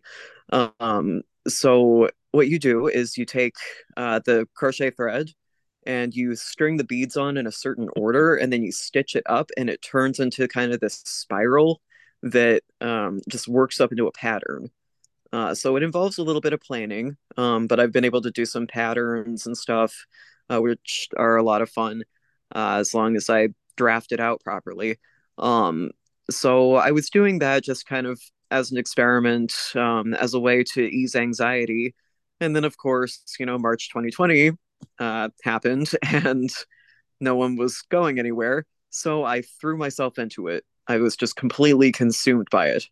Um, 0.51 1.21
so 1.47 2.09
what 2.31 2.47
you 2.47 2.57
do 2.57 2.87
is 2.87 3.15
you 3.15 3.25
take 3.25 3.55
uh, 3.95 4.21
the 4.25 4.47
crochet 4.55 4.89
thread 4.89 5.29
and 5.85 6.15
you 6.15 6.35
string 6.35 6.77
the 6.77 6.83
beads 6.83 7.15
on 7.15 7.37
in 7.37 7.45
a 7.45 7.51
certain 7.51 7.89
order 7.95 8.35
and 8.35 8.51
then 8.51 8.63
you 8.63 8.71
stitch 8.71 9.15
it 9.15 9.23
up 9.27 9.51
and 9.55 9.69
it 9.69 9.83
turns 9.83 10.19
into 10.19 10.47
kind 10.47 10.73
of 10.73 10.79
this 10.79 11.03
spiral 11.05 11.79
that 12.23 12.63
um, 12.81 13.21
just 13.29 13.47
works 13.47 13.79
up 13.79 13.91
into 13.91 14.07
a 14.07 14.11
pattern. 14.11 14.71
Uh, 15.31 15.53
so 15.53 15.75
it 15.75 15.83
involves 15.83 16.17
a 16.17 16.23
little 16.23 16.41
bit 16.41 16.53
of 16.53 16.61
planning, 16.61 17.15
um, 17.37 17.67
but 17.67 17.79
I've 17.79 17.91
been 17.91 18.05
able 18.05 18.21
to 18.21 18.31
do 18.31 18.45
some 18.45 18.65
patterns 18.65 19.45
and 19.45 19.55
stuff, 19.55 19.93
uh, 20.49 20.59
which 20.59 21.09
are 21.15 21.37
a 21.37 21.43
lot 21.43 21.61
of 21.61 21.69
fun 21.69 22.03
uh, 22.55 22.77
as 22.79 22.95
long 22.95 23.15
as 23.15 23.29
I 23.29 23.49
draft 23.77 24.11
it 24.11 24.19
out 24.19 24.41
properly. 24.43 24.97
Um, 25.37 25.91
so 26.29 26.75
I 26.75 26.91
was 26.91 27.09
doing 27.09 27.39
that 27.39 27.63
just 27.63 27.85
kind 27.85 28.05
of 28.07 28.19
as 28.51 28.71
an 28.71 28.77
experiment, 28.77 29.53
um, 29.75 30.13
as 30.13 30.33
a 30.33 30.39
way 30.39 30.63
to 30.63 30.81
ease 30.81 31.15
anxiety. 31.15 31.95
And 32.39 32.55
then, 32.55 32.63
of 32.63 32.77
course, 32.77 33.23
you 33.39 33.45
know, 33.45 33.57
March 33.57 33.89
2020, 33.89 34.51
uh, 34.99 35.29
happened 35.43 35.91
and 36.03 36.49
no 37.19 37.35
one 37.35 37.55
was 37.55 37.81
going 37.89 38.19
anywhere. 38.19 38.65
So 38.89 39.23
I 39.23 39.41
threw 39.59 39.77
myself 39.77 40.17
into 40.17 40.47
it. 40.47 40.65
I 40.87 40.97
was 40.97 41.15
just 41.15 41.35
completely 41.35 41.91
consumed 41.91 42.47
by 42.51 42.69
it. 42.69 42.85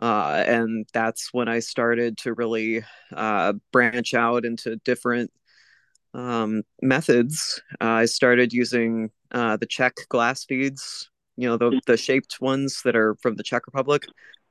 Uh, 0.00 0.44
and 0.46 0.86
that's 0.92 1.32
when 1.32 1.48
I 1.48 1.58
started 1.58 2.18
to 2.18 2.34
really 2.34 2.84
uh, 3.14 3.54
branch 3.72 4.14
out 4.14 4.44
into 4.44 4.76
different 4.84 5.32
um, 6.14 6.62
methods. 6.82 7.60
Uh, 7.80 7.84
I 7.84 8.04
started 8.06 8.52
using 8.52 9.10
uh, 9.32 9.56
the 9.56 9.66
Czech 9.66 9.94
glass 10.08 10.44
beads, 10.44 11.10
you 11.36 11.48
know, 11.48 11.56
the, 11.56 11.80
the 11.86 11.96
shaped 11.96 12.38
ones 12.40 12.82
that 12.84 12.96
are 12.96 13.14
from 13.16 13.36
the 13.36 13.42
Czech 13.42 13.66
Republic. 13.66 14.06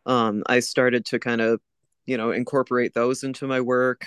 Um, 0.05 0.43
I 0.47 0.59
started 0.59 1.05
to 1.07 1.19
kind 1.19 1.41
of, 1.41 1.59
you 2.05 2.17
know, 2.17 2.31
incorporate 2.31 2.93
those 2.93 3.23
into 3.23 3.47
my 3.47 3.61
work. 3.61 4.05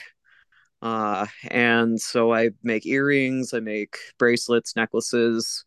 Uh, 0.83 1.27
and 1.51 2.01
so 2.01 2.33
I 2.33 2.51
make 2.63 2.87
earrings, 2.87 3.53
I 3.53 3.61
make 3.61 3.97
bracelets, 4.19 4.75
necklaces, 4.77 5.65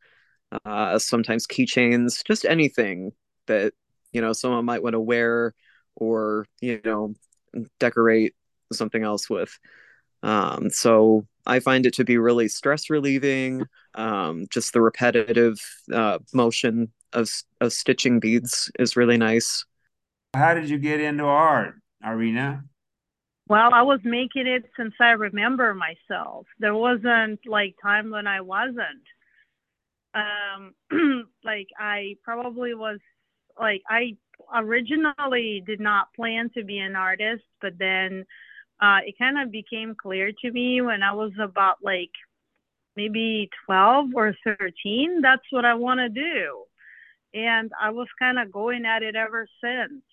uh, 0.66 0.98
sometimes 1.00 1.48
keychains, 1.48 2.24
just 2.26 2.46
anything 2.46 3.12
that 3.48 3.74
you 4.12 4.22
know 4.22 4.34
someone 4.34 4.66
might 4.66 4.84
want 4.84 4.94
to 4.94 5.00
wear 5.00 5.54
or 5.96 6.46
you 6.62 6.80
know 6.86 7.14
decorate 7.80 8.36
something 8.72 9.04
else 9.04 9.30
with. 9.30 9.58
Um, 10.24 10.70
so 10.70 11.28
I 11.46 11.60
find 11.60 11.86
it 11.86 11.94
to 11.96 12.04
be 12.04 12.18
really 12.18 12.48
stress 12.48 12.90
relieving. 12.90 13.66
Um, 13.96 14.46
just 14.50 14.74
the 14.74 14.82
repetitive 14.82 15.60
uh, 15.94 16.20
motion 16.34 16.92
of 17.12 17.30
of 17.62 17.74
stitching 17.74 18.20
beads 18.20 18.72
is 18.80 18.96
really 18.96 19.18
nice. 19.18 19.66
How 20.36 20.54
did 20.54 20.70
you 20.70 20.80
get 20.80 21.00
into 21.00 21.26
art, 21.26 21.76
Irina? 22.04 22.64
Well, 23.48 23.74
I 23.74 23.82
was 23.82 24.00
making 24.04 24.48
it 24.48 24.64
since 24.78 24.94
I 25.00 25.12
remember 25.12 25.76
myself. 25.76 26.48
There 26.60 26.76
wasn't 26.76 27.40
like 27.46 27.76
time 27.82 28.10
when 28.10 28.26
I 28.26 28.42
wasn't. 28.42 29.04
Um, 30.16 30.74
like 31.44 31.68
I 31.78 32.16
probably 32.24 32.74
was 32.74 33.00
like 33.60 33.82
I 33.90 34.16
originally 34.56 35.62
did 35.66 35.80
not 35.80 36.14
plan 36.16 36.50
to 36.56 36.64
be 36.64 36.80
an 36.80 36.96
artist, 36.96 37.44
but 37.62 37.74
then 37.78 38.26
uh, 38.82 39.00
it 39.06 39.16
kind 39.18 39.40
of 39.40 39.52
became 39.52 39.96
clear 39.96 40.32
to 40.42 40.52
me 40.52 40.82
when 40.82 41.04
I 41.04 41.14
was 41.14 41.32
about 41.42 41.78
like 41.82 42.12
maybe 42.96 43.50
12 43.66 44.10
or 44.16 44.36
13. 44.60 45.22
That's 45.22 45.44
what 45.52 45.66
I 45.66 45.74
want 45.76 46.00
to 46.00 46.10
do. 46.10 46.64
And 47.34 47.72
I 47.80 47.90
was 47.90 48.08
kind 48.20 48.38
of 48.38 48.52
going 48.52 48.86
at 48.86 49.02
it 49.02 49.16
ever 49.16 49.48
since 49.64 50.04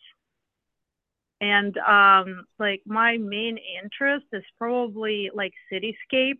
and 1.40 1.76
um, 1.78 2.44
like 2.58 2.82
my 2.86 3.16
main 3.16 3.58
interest 3.82 4.26
is 4.32 4.44
probably 4.58 5.30
like 5.34 5.52
cityscapes 5.72 6.38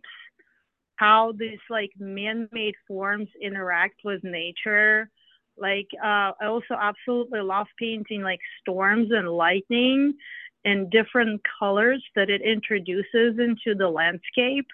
how 0.95 1.33
these 1.37 1.59
like 1.69 1.91
man-made 1.97 2.75
forms 2.87 3.27
interact 3.41 4.01
with 4.03 4.23
nature 4.23 5.09
like 5.57 5.87
uh, 6.03 6.31
i 6.39 6.45
also 6.45 6.75
absolutely 6.79 7.41
love 7.41 7.67
painting 7.79 8.21
like 8.21 8.39
storms 8.61 9.09
and 9.11 9.27
lightning 9.29 10.13
and 10.65 10.89
different 10.91 11.41
colors 11.59 12.03
that 12.15 12.29
it 12.29 12.41
introduces 12.41 13.39
into 13.39 13.75
the 13.77 13.89
landscape. 13.89 14.67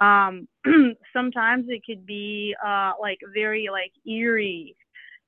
Um, 0.00 0.46
sometimes 1.12 1.66
it 1.68 1.82
could 1.84 2.06
be 2.06 2.54
uh, 2.64 2.92
like 3.00 3.18
very 3.34 3.68
like 3.70 3.92
eerie 4.06 4.76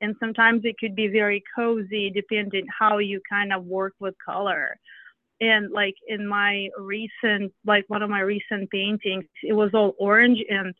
and 0.00 0.16
sometimes 0.18 0.62
it 0.64 0.76
could 0.78 0.94
be 0.94 1.08
very 1.08 1.42
cozy 1.54 2.10
depending 2.10 2.66
how 2.78 2.98
you 2.98 3.20
kind 3.28 3.52
of 3.52 3.64
work 3.64 3.94
with 3.98 4.14
color. 4.24 4.78
And 5.40 5.70
like 5.72 5.94
in 6.06 6.26
my 6.26 6.68
recent 6.78 7.52
like 7.66 7.84
one 7.88 8.02
of 8.02 8.10
my 8.10 8.20
recent 8.20 8.70
paintings 8.70 9.24
it 9.42 9.54
was 9.54 9.70
all 9.74 9.94
orange 9.98 10.38
and 10.48 10.74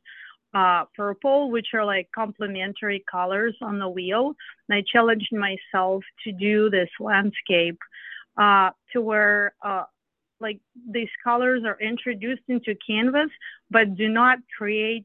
uh, 0.53 0.85
purple 0.97 1.51
which 1.51 1.69
are 1.75 1.85
like 1.85 2.09
complementary 2.15 3.05
colors 3.11 3.57
on 3.63 3.79
the 3.79 3.89
wheel. 3.89 4.35
And 4.69 4.77
i 4.77 4.83
challenged 4.93 5.33
myself 5.33 6.05
to 6.25 6.33
do 6.33 6.71
this 6.71 6.91
landscape 7.01 7.79
uh, 8.37 8.71
to 8.93 9.01
where 9.01 9.55
uh, 9.65 9.85
like 10.41 10.61
these 10.91 11.09
colors 11.23 11.63
are 11.65 11.79
introduced 11.81 12.43
into 12.49 12.75
canvas 12.87 13.31
but 13.71 13.97
do 13.97 14.09
not 14.09 14.39
create 14.57 15.05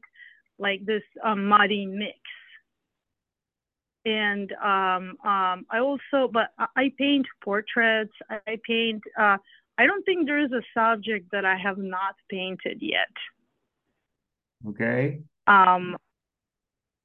like 0.58 0.84
this 0.86 1.02
uh, 1.24 1.34
muddy 1.34 1.86
mix 1.86 2.18
and 4.06 4.52
um, 4.52 5.16
um, 5.24 5.66
I 5.68 5.80
also, 5.80 6.30
but 6.32 6.52
I 6.76 6.92
paint 6.96 7.26
portraits. 7.42 8.12
I 8.30 8.56
paint. 8.64 9.02
Uh, 9.18 9.36
I 9.78 9.86
don't 9.86 10.04
think 10.04 10.26
there 10.26 10.38
is 10.38 10.52
a 10.52 10.62
subject 10.72 11.32
that 11.32 11.44
I 11.44 11.56
have 11.56 11.76
not 11.76 12.14
painted 12.30 12.78
yet. 12.80 13.10
Okay. 14.68 15.18
Um, 15.48 15.96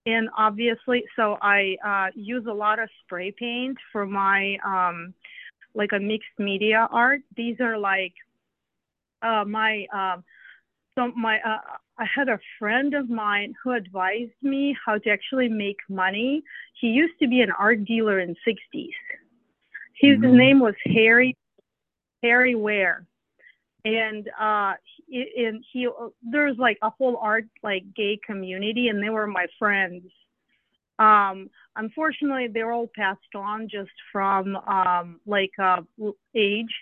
and 0.06 0.30
obviously, 0.38 1.04
so 1.16 1.38
I 1.42 1.75
uh, 1.84 2.12
use 2.16 2.46
a 2.48 2.54
lot 2.54 2.78
of 2.78 2.88
spray 3.04 3.32
paint 3.32 3.78
for 3.92 4.06
my 4.06 4.58
um, 4.63 5.16
like 5.74 5.92
a 5.94 6.00
mixed 6.00 6.38
media 6.38 6.88
art. 6.92 7.22
These 7.36 7.60
are 7.60 7.78
like 7.78 8.13
uh, 9.22 9.46
my 9.46 9.86
um, 9.94 10.24
so 10.96 11.12
my 11.16 11.40
uh, 11.40 11.60
I 11.98 12.06
had 12.06 12.30
a 12.30 12.40
friend 12.60 12.94
of 12.94 13.10
mine 13.10 13.54
who 13.63 13.72
advised 13.72 14.32
me 14.42 14.75
how 14.86 14.98
to 14.98 15.10
actually 15.10 15.50
make 15.50 15.78
money. 15.90 16.44
He 16.80 16.88
used 16.88 17.13
to 17.20 17.28
be 17.28 17.42
an 17.42 17.51
art 17.51 17.86
dealer 17.86 18.20
in 18.20 18.36
60s. 18.48 18.90
His 20.00 20.18
mm-hmm. 20.18 20.36
name 20.36 20.60
was 20.60 20.75
Harry 20.86 21.38
Harry 22.24 22.56
Ware. 22.56 23.06
And 23.86 24.30
uh 24.40 24.74
he, 25.08 25.46
and 25.46 25.63
he 25.72 25.88
there's 26.24 26.58
like 26.58 26.78
a 26.82 26.90
whole 26.90 27.18
art 27.18 27.46
like 27.63 27.84
gay 27.96 28.20
community 28.25 28.88
and 28.88 29.01
they 29.01 29.10
were 29.10 29.28
my 29.28 29.48
friends. 29.60 30.04
Um 31.08 31.50
unfortunately 31.84 32.48
they're 32.53 32.74
all 32.77 32.89
passed 33.01 33.34
on 33.36 33.67
just 33.77 33.96
from 34.12 34.55
um 34.77 35.20
like 35.25 35.55
uh 35.60 35.81
age 36.36 36.74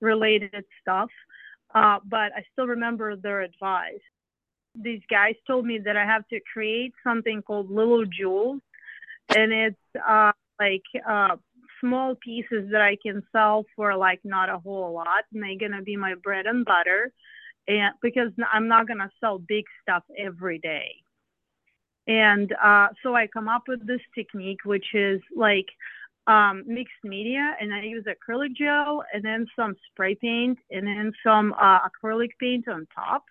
related 0.00 0.64
stuff. 0.80 1.10
Uh, 1.74 1.98
but 2.04 2.32
I 2.36 2.44
still 2.52 2.66
remember 2.66 3.16
their 3.16 3.42
advice. 3.42 4.00
These 4.74 5.02
guys 5.10 5.34
told 5.46 5.66
me 5.66 5.78
that 5.84 5.96
I 5.96 6.04
have 6.04 6.26
to 6.28 6.40
create 6.52 6.92
something 7.04 7.42
called 7.42 7.70
Little 7.70 8.04
Jewels, 8.06 8.60
and 9.34 9.52
it's 9.52 9.76
uh, 10.08 10.32
like 10.60 10.82
uh, 11.08 11.36
small 11.80 12.14
pieces 12.16 12.70
that 12.72 12.80
I 12.80 12.96
can 13.02 13.22
sell 13.32 13.64
for 13.74 13.96
like 13.96 14.20
not 14.24 14.48
a 14.48 14.58
whole 14.58 14.92
lot, 14.92 15.24
and 15.32 15.42
they're 15.42 15.68
gonna 15.68 15.82
be 15.82 15.96
my 15.96 16.14
bread 16.22 16.46
and 16.46 16.64
butter, 16.64 17.12
and 17.68 17.94
because 18.02 18.30
I'm 18.52 18.68
not 18.68 18.86
gonna 18.86 19.10
sell 19.20 19.38
big 19.38 19.64
stuff 19.82 20.04
every 20.18 20.58
day. 20.58 20.94
And 22.06 22.54
uh, 22.62 22.88
so 23.02 23.14
I 23.14 23.26
come 23.26 23.48
up 23.48 23.64
with 23.66 23.86
this 23.86 24.00
technique, 24.14 24.64
which 24.64 24.94
is 24.94 25.20
like 25.34 25.66
um, 26.26 26.64
mixed 26.66 27.04
media 27.04 27.56
and 27.60 27.72
I 27.72 27.82
use 27.82 28.04
acrylic 28.04 28.54
gel 28.56 29.04
and 29.12 29.24
then 29.24 29.46
some 29.54 29.74
spray 29.90 30.14
paint 30.16 30.58
and 30.70 30.86
then 30.86 31.12
some 31.24 31.54
uh, 31.60 31.78
acrylic 31.80 32.30
paint 32.40 32.68
on 32.68 32.86
top. 32.94 33.24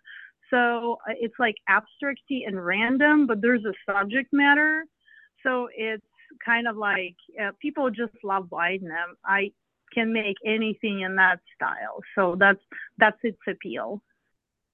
So 0.49 0.99
uh, 1.07 1.13
it's 1.19 1.35
like 1.39 1.55
abstracty 1.69 2.47
and 2.47 2.63
random, 2.63 3.27
but 3.27 3.41
there's 3.41 3.65
a 3.65 3.73
subject 3.91 4.31
matter. 4.31 4.85
So 5.43 5.67
it's 5.75 6.03
kind 6.43 6.67
of 6.67 6.77
like 6.77 7.15
uh, 7.41 7.51
people 7.61 7.89
just 7.89 8.13
love 8.23 8.49
buying 8.49 8.83
them. 8.83 9.15
I 9.25 9.51
can 9.93 10.11
make 10.11 10.35
anything 10.45 11.01
in 11.01 11.15
that 11.15 11.39
style, 11.55 12.01
so 12.15 12.35
that's 12.37 12.59
that's 12.97 13.17
its 13.23 13.37
appeal. 13.47 14.01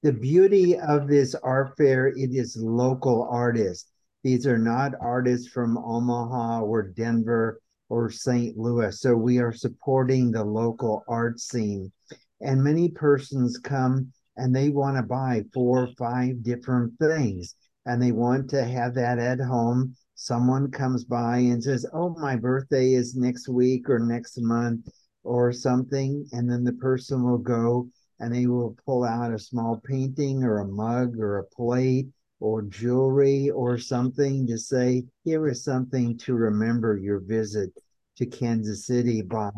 The 0.03 0.13
beauty 0.13 0.77
of 0.77 1.07
this 1.07 1.35
art 1.35 1.77
fair, 1.77 2.07
it 2.07 2.31
is 2.31 2.57
local 2.57 3.27
artists. 3.29 3.90
These 4.23 4.45
are 4.45 4.57
not 4.57 4.93
artists 5.01 5.47
from 5.47 5.77
Omaha 5.77 6.61
or 6.61 6.83
Denver 6.83 7.59
or 7.89 8.11
St. 8.11 8.55
Louis. 8.55 8.99
So 9.01 9.15
we 9.15 9.39
are 9.39 9.51
supporting 9.51 10.31
the 10.31 10.43
local 10.43 11.03
art 11.07 11.39
scene. 11.39 11.91
And 12.39 12.63
many 12.63 12.89
persons 12.89 13.57
come 13.57 14.11
and 14.37 14.55
they 14.55 14.69
want 14.69 14.97
to 14.97 15.03
buy 15.03 15.43
four 15.53 15.83
or 15.83 15.87
five 15.97 16.43
different 16.43 16.97
things 16.99 17.55
and 17.85 18.01
they 18.01 18.11
want 18.11 18.49
to 18.51 18.63
have 18.63 18.93
that 18.93 19.17
at 19.17 19.39
home. 19.39 19.95
Someone 20.13 20.69
comes 20.69 21.03
by 21.03 21.37
and 21.37 21.63
says, 21.63 21.85
Oh, 21.91 22.15
my 22.19 22.35
birthday 22.35 22.93
is 22.93 23.15
next 23.15 23.49
week 23.49 23.89
or 23.89 23.99
next 23.99 24.39
month 24.39 24.87
or 25.23 25.51
something. 25.51 26.27
And 26.31 26.49
then 26.49 26.63
the 26.63 26.73
person 26.73 27.23
will 27.23 27.39
go 27.39 27.89
and 28.19 28.33
they 28.33 28.45
will 28.45 28.77
pull 28.85 29.03
out 29.03 29.33
a 29.33 29.39
small 29.39 29.81
painting 29.83 30.43
or 30.43 30.59
a 30.59 30.67
mug 30.67 31.17
or 31.17 31.39
a 31.39 31.45
plate 31.45 32.07
or 32.41 32.63
jewelry 32.63 33.49
or 33.51 33.77
something 33.77 34.45
to 34.47 34.57
say, 34.57 35.05
Here 35.23 35.47
is 35.47 35.63
something 35.63 36.17
to 36.19 36.33
remember 36.33 36.97
your 36.97 37.19
visit 37.19 37.71
to 38.17 38.25
Kansas 38.25 38.85
City 38.85 39.21
by. 39.21 39.51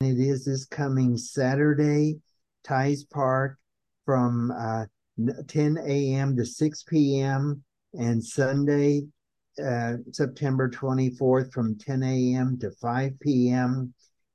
It 0.00 0.18
is 0.18 0.44
this 0.44 0.66
coming 0.66 1.16
Saturday, 1.16 2.20
Theis 2.64 3.04
Park 3.04 3.58
from 4.04 4.50
uh, 4.52 4.84
10 5.48 5.78
a.m. 5.86 6.36
to 6.36 6.44
6 6.44 6.82
p.m. 6.84 7.64
and 7.94 8.22
Sunday, 8.22 9.06
uh, 9.62 9.94
September 10.12 10.70
24th 10.70 11.52
from 11.52 11.76
10 11.76 12.02
a.m. 12.02 12.58
to 12.60 12.70
5 12.70 13.20
p.m. 13.20 13.92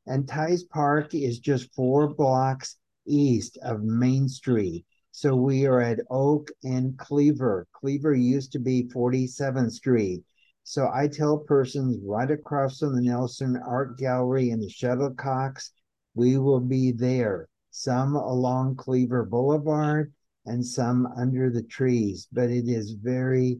And 0.07 0.27
Theis 0.27 0.63
Park 0.63 1.13
is 1.13 1.39
just 1.39 1.73
four 1.73 2.13
blocks 2.13 2.77
east 3.07 3.57
of 3.63 3.83
Main 3.83 4.27
Street. 4.27 4.85
So 5.17 5.33
we 5.33 5.65
are 5.65 5.79
at 5.79 6.01
Oak 6.09 6.51
and 6.65 6.97
Cleaver. 6.97 7.67
Cleaver 7.71 8.13
used 8.13 8.51
to 8.51 8.59
be 8.59 8.89
47th 8.89 9.71
Street. 9.71 10.25
So 10.65 10.91
I 10.93 11.07
tell 11.07 11.37
persons 11.37 11.97
right 12.03 12.29
across 12.29 12.79
from 12.79 12.93
the 12.93 13.01
Nelson 13.01 13.55
Art 13.65 13.97
Gallery 13.97 14.49
and 14.49 14.61
the 14.61 14.67
Shuttlecocks, 14.67 15.69
we 16.15 16.37
will 16.37 16.59
be 16.59 16.91
there. 16.91 17.47
Some 17.71 18.17
along 18.17 18.75
Cleaver 18.75 19.23
Boulevard 19.23 20.11
and 20.45 20.65
some 20.65 21.07
under 21.15 21.49
the 21.49 21.63
trees. 21.63 22.27
But 22.33 22.49
it 22.49 22.67
is 22.67 22.91
very 22.91 23.59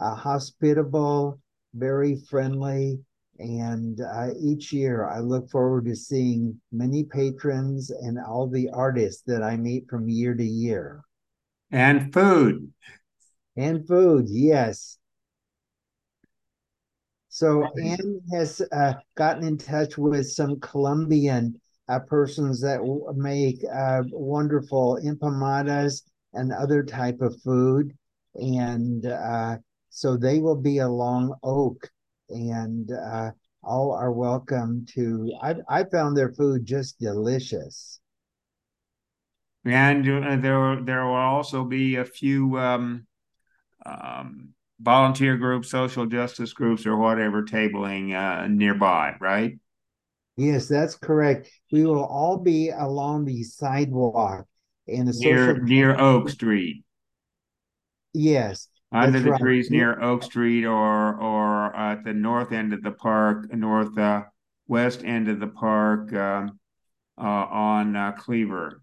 uh, 0.00 0.16
hospitable, 0.16 1.40
very 1.72 2.16
friendly. 2.16 2.98
And 3.38 4.00
uh, 4.00 4.28
each 4.40 4.72
year 4.72 5.08
I 5.08 5.20
look 5.20 5.50
forward 5.50 5.86
to 5.86 5.96
seeing 5.96 6.60
many 6.72 7.04
patrons 7.04 7.90
and 7.90 8.18
all 8.18 8.48
the 8.48 8.70
artists 8.70 9.22
that 9.26 9.42
I 9.42 9.56
meet 9.56 9.88
from 9.88 10.08
year 10.08 10.34
to 10.34 10.44
year. 10.44 11.02
And 11.70 12.12
food. 12.12 12.72
And 13.56 13.86
food, 13.86 14.26
yes. 14.28 14.98
So 17.28 17.68
Anne 17.82 18.20
has 18.32 18.62
uh, 18.72 18.94
gotten 19.14 19.46
in 19.46 19.58
touch 19.58 19.98
with 19.98 20.30
some 20.30 20.58
Colombian 20.60 21.60
uh, 21.88 22.00
persons 22.00 22.60
that 22.62 22.80
make 23.14 23.62
uh, 23.70 24.02
wonderful 24.10 24.98
empanadas 25.04 26.02
and 26.32 26.52
other 26.52 26.82
type 26.82 27.20
of 27.20 27.38
food, 27.42 27.96
and 28.34 29.06
uh, 29.06 29.56
so 29.90 30.16
they 30.16 30.38
will 30.38 30.56
be 30.56 30.78
along 30.78 31.34
Oak, 31.42 31.90
and 32.28 32.90
uh, 32.90 33.30
all 33.62 33.92
are 33.92 34.12
welcome 34.12 34.86
to. 34.94 35.32
I 35.42 35.56
I 35.68 35.84
found 35.84 36.16
their 36.16 36.32
food 36.32 36.64
just 36.64 36.98
delicious. 36.98 38.00
And 39.64 40.08
uh, 40.08 40.36
there 40.36 40.80
there 40.80 41.04
will 41.04 41.14
also 41.14 41.64
be 41.64 41.96
a 41.96 42.04
few 42.04 42.58
um, 42.58 43.06
um, 43.84 44.50
volunteer 44.80 45.36
groups, 45.36 45.70
social 45.70 46.06
justice 46.06 46.52
groups, 46.52 46.86
or 46.86 46.96
whatever 46.96 47.42
tabling 47.42 48.14
uh, 48.14 48.46
nearby, 48.46 49.14
right? 49.20 49.58
Yes, 50.36 50.68
that's 50.68 50.94
correct. 50.94 51.50
We 51.72 51.84
will 51.84 52.04
all 52.04 52.38
be 52.38 52.70
along 52.70 53.24
the 53.24 53.42
sidewalk 53.42 54.46
in 54.86 55.06
the 55.06 55.12
near 55.12 55.46
social 55.46 55.62
near 55.64 55.98
Oak 55.98 56.28
Street. 56.28 56.84
Yes, 58.12 58.68
under 58.92 59.20
the 59.20 59.30
right. 59.30 59.40
trees 59.40 59.70
near 59.70 60.00
Oak 60.00 60.22
Street, 60.22 60.64
or 60.64 61.14
or 61.14 61.55
at 61.74 62.04
the 62.04 62.12
north 62.12 62.52
end 62.52 62.72
of 62.72 62.82
the 62.82 62.92
park, 62.92 63.52
north 63.52 63.96
uh, 63.98 64.24
west 64.68 65.02
end 65.04 65.28
of 65.28 65.40
the 65.40 65.46
park 65.46 66.12
um, 66.12 66.58
uh, 67.18 67.22
on 67.22 67.96
uh, 67.96 68.12
Cleaver. 68.12 68.82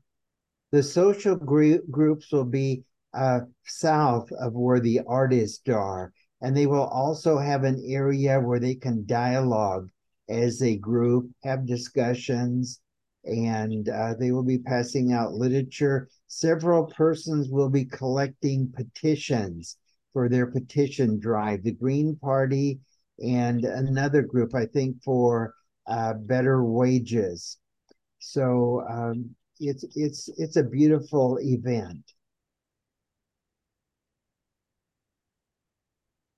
The 0.71 0.83
social 0.83 1.35
gr- 1.35 1.77
groups 1.91 2.31
will 2.31 2.45
be 2.45 2.83
uh, 3.13 3.41
south 3.65 4.31
of 4.31 4.53
where 4.53 4.79
the 4.79 5.01
artists 5.07 5.69
are. 5.69 6.11
And 6.41 6.57
they 6.57 6.65
will 6.65 6.87
also 6.87 7.37
have 7.37 7.63
an 7.63 7.81
area 7.87 8.39
where 8.39 8.59
they 8.59 8.75
can 8.75 9.05
dialogue 9.05 9.89
as 10.27 10.61
a 10.61 10.77
group, 10.77 11.29
have 11.43 11.65
discussions, 11.65 12.81
and 13.23 13.87
uh, 13.87 14.15
they 14.15 14.31
will 14.31 14.43
be 14.43 14.57
passing 14.57 15.13
out 15.13 15.33
literature. 15.33 16.09
Several 16.27 16.85
persons 16.87 17.49
will 17.49 17.69
be 17.69 17.85
collecting 17.85 18.73
petitions 18.75 19.77
for 20.13 20.29
their 20.29 20.47
petition 20.47 21.19
drive. 21.19 21.63
The 21.63 21.73
Green 21.73 22.15
Party 22.15 22.79
and 23.19 23.65
another 23.65 24.21
group, 24.21 24.55
I 24.55 24.65
think, 24.65 25.03
for 25.03 25.53
uh, 25.87 26.13
better 26.13 26.63
wages. 26.63 27.57
So 28.19 28.85
um, 28.89 29.35
it's 29.59 29.83
it's 29.95 30.29
it's 30.37 30.55
a 30.55 30.63
beautiful 30.63 31.39
event. 31.41 32.03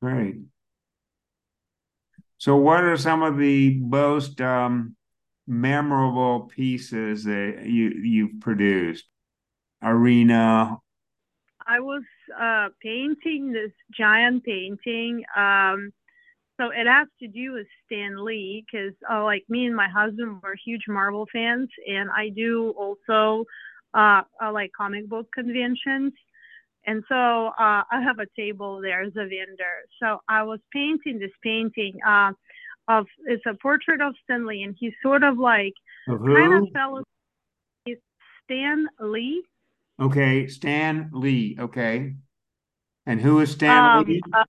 Great. 0.01 0.35
So, 2.37 2.55
what 2.57 2.83
are 2.83 2.97
some 2.97 3.23
of 3.23 3.37
the 3.37 3.79
most 3.79 4.39
um, 4.41 4.95
memorable 5.47 6.41
pieces 6.41 7.23
that 7.23 7.63
you 7.65 7.89
you've 7.89 8.39
produced? 8.39 9.05
Irina. 9.81 10.77
I 11.67 11.79
was 11.79 12.03
uh, 12.39 12.69
painting 12.81 13.51
this 13.51 13.71
giant 13.97 14.43
painting. 14.43 15.23
Um, 15.35 15.91
so 16.59 16.69
it 16.69 16.87
has 16.87 17.07
to 17.19 17.27
do 17.27 17.53
with 17.53 17.67
Stan 17.85 18.23
Lee 18.23 18.63
because, 18.65 18.93
uh, 19.11 19.23
like 19.23 19.43
me 19.49 19.65
and 19.65 19.75
my 19.75 19.89
husband 19.89 20.41
were 20.41 20.55
huge 20.63 20.83
Marvel 20.87 21.27
fans, 21.31 21.69
and 21.87 22.09
I 22.09 22.29
do 22.29 22.73
also 22.77 23.45
uh, 23.93 24.21
uh, 24.41 24.51
like 24.51 24.71
comic 24.77 25.09
book 25.09 25.27
conventions. 25.33 26.13
And 26.87 27.03
so 27.09 27.47
uh, 27.47 27.83
I 27.91 28.01
have 28.01 28.19
a 28.19 28.27
table 28.39 28.79
there 28.79 29.01
as 29.01 29.13
a 29.15 29.27
vendor. 29.27 29.85
So 30.01 30.19
I 30.29 30.43
was 30.43 30.59
painting 30.71 31.19
this 31.19 31.31
painting 31.43 31.97
uh, 32.07 32.31
of 32.87 33.07
it's 33.25 33.43
a 33.47 33.55
portrait 33.55 34.01
of 34.01 34.13
Stan 34.23 34.45
Lee, 34.45 34.63
and 34.63 34.75
he's 34.79 34.93
sort 35.01 35.23
of 35.23 35.37
like 35.39 35.73
kind 36.07 36.53
of 36.53 36.71
fell. 36.73 37.03
Stan 38.45 38.87
Lee. 38.99 39.43
Okay, 39.99 40.47
Stan 40.47 41.09
Lee. 41.13 41.57
Okay. 41.59 42.15
And 43.05 43.21
who 43.21 43.39
is 43.39 43.51
Stan 43.51 43.99
Um, 43.99 44.05
Lee? 44.05 44.21
uh, 44.33 44.43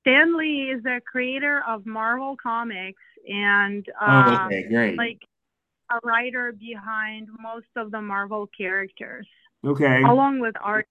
Stan 0.00 0.36
Lee 0.36 0.70
is 0.70 0.82
the 0.82 1.00
creator 1.04 1.62
of 1.66 1.84
Marvel 1.84 2.36
Comics 2.36 3.02
and 3.28 3.86
oh, 4.00 4.06
uh, 4.06 4.46
okay, 4.46 4.68
great. 4.68 4.96
like 4.96 5.20
a 5.90 5.98
writer 6.04 6.52
behind 6.52 7.28
most 7.40 7.66
of 7.76 7.90
the 7.90 8.00
Marvel 8.00 8.46
characters. 8.56 9.26
okay. 9.64 10.02
along 10.02 10.38
with 10.38 10.54
art. 10.62 10.86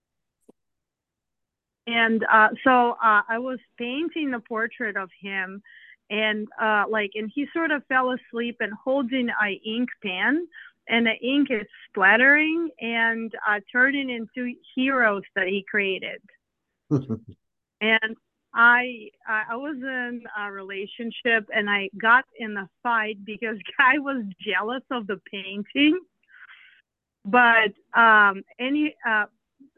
And 1.87 2.23
uh, 2.31 2.49
so 2.65 2.91
uh, 3.01 3.21
I 3.29 3.39
was 3.39 3.59
painting 3.77 4.29
the 4.31 4.41
portrait 4.41 4.97
of 4.97 5.09
him, 5.21 5.61
and 6.09 6.47
uh, 6.61 6.83
like, 6.89 7.11
and 7.15 7.31
he 7.33 7.47
sort 7.53 7.71
of 7.71 7.81
fell 7.87 8.11
asleep 8.11 8.57
and 8.59 8.73
holding 8.73 9.29
a 9.29 9.51
ink 9.65 9.89
pen, 10.03 10.47
and 10.89 11.05
the 11.05 11.15
ink 11.25 11.49
is 11.51 11.67
splattering 11.89 12.69
and 12.79 13.31
uh, 13.47 13.59
turning 13.71 14.09
into 14.09 14.53
heroes 14.75 15.23
that 15.35 15.47
he 15.47 15.65
created. 15.69 16.21
and 16.89 18.15
I 18.53 19.09
I 19.27 19.55
was 19.55 19.75
in 19.75 20.23
a 20.39 20.51
relationship, 20.51 21.47
and 21.53 21.69
I 21.69 21.89
got 22.01 22.25
in 22.39 22.57
a 22.57 22.69
fight 22.81 23.23
because 23.25 23.57
guy 23.77 23.97
was 23.97 24.23
jealous 24.45 24.83
of 24.91 25.07
the 25.07 25.19
painting 25.31 25.99
but 27.27 27.73
um, 27.93 28.43
any 28.57 28.95
uh, 29.05 29.25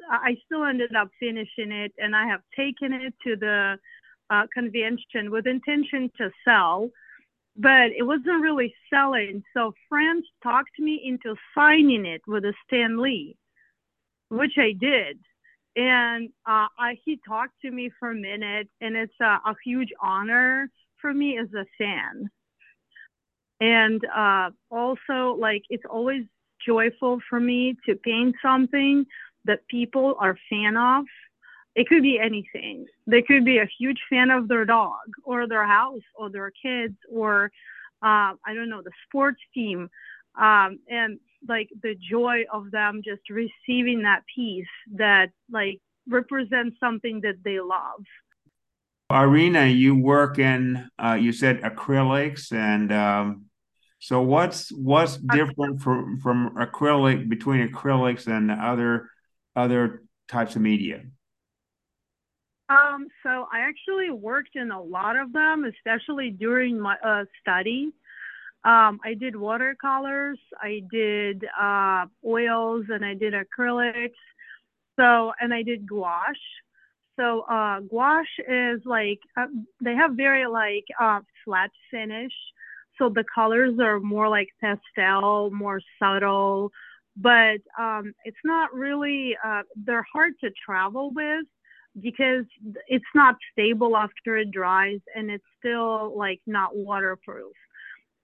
I 0.09 0.37
still 0.45 0.63
ended 0.63 0.95
up 0.95 1.09
finishing 1.19 1.71
it, 1.71 1.91
and 1.97 2.15
I 2.15 2.27
have 2.27 2.41
taken 2.55 2.93
it 2.93 3.13
to 3.25 3.35
the 3.35 3.77
uh, 4.29 4.43
convention 4.53 5.31
with 5.31 5.47
intention 5.47 6.11
to 6.19 6.29
sell, 6.45 6.89
but 7.55 7.91
it 7.97 8.03
wasn't 8.03 8.41
really 8.41 8.73
selling. 8.89 9.43
So 9.55 9.73
friends 9.87 10.25
talked 10.41 10.79
me 10.79 11.01
into 11.03 11.35
signing 11.55 12.05
it 12.05 12.21
with 12.27 12.45
a 12.45 12.53
Stan 12.65 13.01
Lee, 13.01 13.35
which 14.29 14.53
I 14.57 14.73
did, 14.79 15.19
and 15.75 16.29
uh, 16.45 16.67
I, 16.77 16.97
he 17.05 17.19
talked 17.27 17.53
to 17.61 17.71
me 17.71 17.91
for 17.99 18.11
a 18.11 18.15
minute, 18.15 18.69
and 18.81 18.95
it's 18.95 19.13
a, 19.21 19.39
a 19.45 19.55
huge 19.63 19.89
honor 20.01 20.69
for 20.97 21.13
me 21.13 21.37
as 21.37 21.47
a 21.53 21.65
fan. 21.77 22.29
And 23.61 24.01
uh, 24.05 24.51
also, 24.69 25.37
like, 25.39 25.63
it's 25.69 25.83
always 25.89 26.23
joyful 26.65 27.19
for 27.29 27.39
me 27.39 27.75
to 27.85 27.95
paint 27.95 28.35
something 28.41 29.05
that 29.45 29.67
people 29.67 30.15
are 30.19 30.37
fan 30.49 30.77
of. 30.77 31.05
It 31.75 31.87
could 31.87 32.01
be 32.01 32.19
anything. 32.19 32.87
They 33.07 33.21
could 33.21 33.45
be 33.45 33.59
a 33.59 33.69
huge 33.79 33.99
fan 34.09 34.31
of 34.31 34.47
their 34.47 34.65
dog 34.65 34.97
or 35.23 35.47
their 35.47 35.65
house 35.65 36.01
or 36.15 36.29
their 36.29 36.51
kids 36.51 36.95
or 37.11 37.51
uh, 38.01 38.33
I 38.45 38.53
don't 38.53 38.69
know 38.69 38.81
the 38.81 38.91
sports 39.07 39.41
team, 39.53 39.89
um, 40.39 40.79
and 40.89 41.19
like 41.47 41.69
the 41.81 41.95
joy 41.95 42.43
of 42.51 42.71
them 42.71 43.01
just 43.03 43.21
receiving 43.29 44.03
that 44.03 44.23
piece 44.33 44.67
that 44.95 45.31
like 45.51 45.79
represents 46.07 46.77
something 46.79 47.21
that 47.21 47.43
they 47.43 47.59
love. 47.59 48.03
Irina, 49.11 49.65
you 49.65 49.95
work 49.95 50.39
in 50.39 50.89
uh, 50.97 51.17
you 51.19 51.33
said 51.33 51.61
acrylics, 51.61 52.53
and 52.53 52.91
um, 52.93 53.45
so 53.99 54.21
what's 54.21 54.71
what's 54.71 55.17
different 55.17 55.81
from 55.81 56.19
from 56.19 56.55
acrylic 56.55 57.27
between 57.27 57.67
acrylics 57.67 58.27
and 58.27 58.51
other 58.51 59.09
other 59.55 60.03
types 60.29 60.55
of 60.55 60.61
media? 60.61 61.03
Um, 62.69 63.07
so 63.23 63.47
I 63.51 63.61
actually 63.61 64.11
worked 64.11 64.55
in 64.55 64.71
a 64.71 64.81
lot 64.81 65.15
of 65.15 65.33
them, 65.33 65.65
especially 65.65 66.29
during 66.29 66.79
my 66.79 66.95
uh, 67.03 67.25
study. 67.41 67.91
Um, 68.63 68.99
I 69.03 69.15
did 69.19 69.35
watercolors, 69.35 70.37
I 70.61 70.83
did 70.91 71.45
uh, 71.59 72.05
oils, 72.25 72.85
and 72.89 73.03
I 73.03 73.13
did 73.15 73.33
acrylics. 73.33 74.11
So, 74.99 75.31
and 75.39 75.53
I 75.53 75.63
did 75.63 75.87
gouache. 75.87 76.35
So, 77.15 77.41
uh, 77.49 77.79
gouache 77.81 78.43
is 78.47 78.81
like, 78.85 79.19
uh, 79.37 79.47
they 79.81 79.95
have 79.95 80.11
very 80.11 80.45
like 80.45 80.85
uh, 80.99 81.21
flat 81.43 81.71
finish. 81.89 82.33
So 82.97 83.09
the 83.09 83.23
colors 83.33 83.79
are 83.79 83.99
more 83.99 84.27
like 84.27 84.49
pastel, 84.61 85.49
more 85.51 85.81
subtle, 85.97 86.71
but 87.15 87.61
um, 87.79 88.13
it's 88.25 88.37
not 88.43 88.73
really, 88.73 89.37
uh, 89.43 89.61
they're 89.85 90.05
hard 90.11 90.33
to 90.41 90.51
travel 90.65 91.11
with 91.13 91.45
because 92.01 92.45
it's 92.87 93.05
not 93.15 93.35
stable 93.51 93.95
after 93.95 94.37
it 94.37 94.51
dries 94.51 94.99
and 95.15 95.29
it's 95.29 95.43
still 95.59 96.17
like 96.17 96.41
not 96.45 96.75
waterproof. 96.75 97.53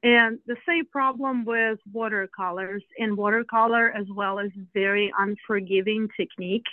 And 0.03 0.37
the 0.45 0.57
same 0.67 0.85
problem 0.85 1.45
with 1.45 1.79
watercolors, 1.91 2.83
and 2.99 3.17
watercolor 3.17 3.91
as 3.91 4.05
well 4.13 4.37
is 4.37 4.51
very 4.71 5.11
unforgiving 5.17 6.07
technique. 6.15 6.67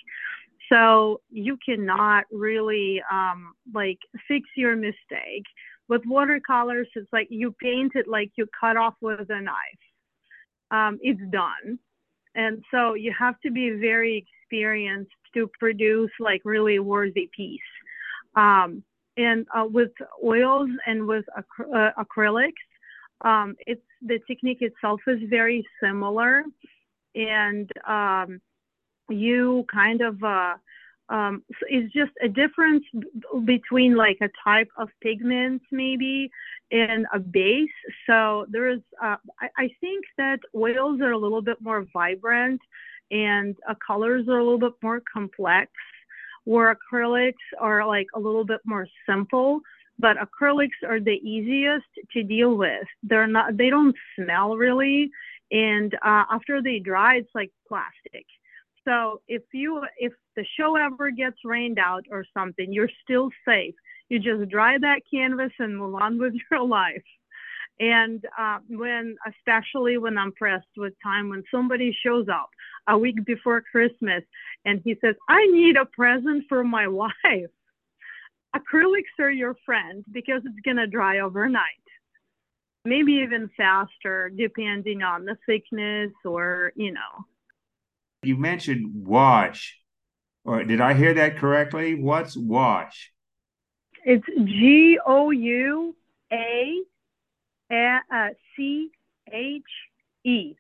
So 0.71 1.21
you 1.31 1.57
cannot 1.65 2.25
really 2.31 3.03
um, 3.11 3.55
like 3.73 3.99
fix 4.29 4.49
your 4.55 4.77
mistake. 4.77 5.45
With 5.89 6.03
watercolors, 6.07 6.89
it's 6.95 7.13
like 7.13 7.29
you 7.31 7.55
paint 7.61 7.93
it 7.95 8.07
like 8.07 8.33
you 8.37 8.47
cut 8.59 8.77
off 8.77 8.95
with 9.01 9.31
a 9.31 9.41
knife. 9.41 9.83
Um, 10.71 10.99
it's 11.03 11.21
done. 11.31 11.79
And 12.35 12.63
so 12.71 12.95
you 12.95 13.15
have 13.19 13.41
to 13.41 13.51
be 13.51 13.71
very 13.71 14.27
experienced 14.27 15.11
to 15.35 15.51
produce 15.59 16.11
like 16.21 16.43
really 16.45 16.79
worthy 16.79 17.31
piece. 17.35 17.61
Um, 18.35 18.83
and 19.17 19.47
uh, 19.55 19.67
with 19.71 19.93
oils 20.25 20.71
and 20.87 21.07
with 21.07 21.25
acry- 21.37 21.75
uh, 21.75 22.03
acrylics, 22.03 22.53
um, 23.23 23.57
it's 23.67 23.83
the 24.01 24.19
technique 24.27 24.63
itself 24.63 25.01
is 25.07 25.21
very 25.29 25.67
similar, 25.81 26.43
and 27.15 27.71
um, 27.87 28.41
you 29.09 29.65
kind 29.73 30.01
of 30.01 30.23
uh, 30.25 30.55
um, 31.09 31.43
it's 31.69 31.93
just 31.93 32.13
a 32.23 32.29
difference 32.29 32.85
between 33.45 33.95
like 33.97 34.19
a 34.23 34.31
type 34.43 34.69
of 34.79 34.89
pigments 35.03 35.65
maybe 35.71 36.31
and 36.71 37.07
a 37.13 37.19
base. 37.19 37.69
So 38.07 38.47
there 38.49 38.71
is, 38.71 38.81
uh, 39.03 39.17
I, 39.39 39.49
I, 39.59 39.71
think 39.81 40.07
that 40.17 40.41
oils 40.55 41.03
are 41.03 41.11
a 41.11 41.19
little 41.19 41.43
bit 41.43 41.59
more 41.61 41.85
vibrant 41.93 42.61
and 43.13 43.57
uh, 43.69 43.75
colors 43.87 44.27
are 44.29 44.39
a 44.39 44.43
little 44.43 44.59
bit 44.59 44.73
more 44.83 45.01
complex, 45.13 45.71
where 46.45 46.75
acrylics 46.75 47.35
are 47.61 47.87
like 47.87 48.09
a 48.15 48.19
little 48.19 48.45
bit 48.45 48.61
more 48.65 48.89
simple 49.09 49.61
but 49.99 50.17
acrylics 50.17 50.83
are 50.87 51.01
the 51.01 51.21
easiest 51.23 51.87
to 52.13 52.23
deal 52.25 52.57
with. 52.57 52.87
They're 53.05 53.29
not, 53.29 53.57
they 53.57 53.71
don't 53.71 53.95
smell 54.17 54.57
really. 54.57 55.11
And 55.51 55.95
uh, 55.95 56.25
after 56.31 56.61
they 56.61 56.81
dry, 56.81 57.17
it's 57.17 57.31
like 57.35 57.53
plastic. 57.69 58.27
So 58.87 59.21
if 59.29 59.43
you, 59.53 59.83
if 59.99 60.13
the 60.35 60.45
show 60.59 60.77
ever 60.77 61.11
gets 61.11 61.37
rained 61.45 61.79
out 61.79 62.05
or 62.11 62.25
something, 62.35 62.73
you're 62.73 62.91
still 63.05 63.31
safe. 63.47 63.75
You 64.09 64.19
just 64.19 64.51
dry 64.51 64.77
that 64.79 65.03
canvas 65.11 65.53
and 65.59 65.79
move 65.79 65.95
on 65.95 66.19
with 66.19 66.35
your 66.51 66.67
life. 66.67 67.05
And 67.83 68.25
uh, 68.39 68.59
when, 68.69 69.17
especially 69.29 69.99
when 69.99 70.17
I'm 70.17 70.31
pressed 70.33 70.69
with 70.77 70.93
time, 71.03 71.31
when 71.31 71.43
somebody 71.51 71.95
shows 72.05 72.29
up 72.29 72.49
a 72.87 72.97
week 72.97 73.25
before 73.25 73.61
Christmas 73.61 74.23
and 74.65 74.81
he 74.85 74.97
says, 75.01 75.17
I 75.29 75.45
need 75.47 75.77
a 75.77 75.85
present 75.87 76.45
for 76.49 76.63
my 76.63 76.87
wife 77.03 77.11
acrylics 78.55 79.19
are 79.19 79.31
your 79.31 79.57
friend 79.65 80.05
because 80.13 80.43
it's 80.45 80.61
going 80.65 80.77
to 80.77 80.87
dry 80.87 81.21
overnight. 81.21 81.65
Maybe 82.85 83.13
even 83.15 83.49
faster, 83.57 84.31
depending 84.37 85.03
on 85.03 85.25
the 85.25 85.37
thickness 85.47 86.11
or, 86.25 86.73
you 86.75 86.93
know. 86.93 87.27
You 88.23 88.37
mentioned 88.37 89.07
wash. 89.07 89.79
Or 90.45 90.65
did 90.65 90.81
I 90.81 90.95
hear 90.95 91.15
that 91.15 91.39
correctly? 91.39 91.95
What's 91.95 92.37
wash? 92.37 93.13
It's 94.05 94.27
G 94.27 94.99
O 95.07 95.31
U 95.31 95.95
A 96.33 96.83
C 98.57 98.91
H 99.33 99.63
E. 100.25 100.55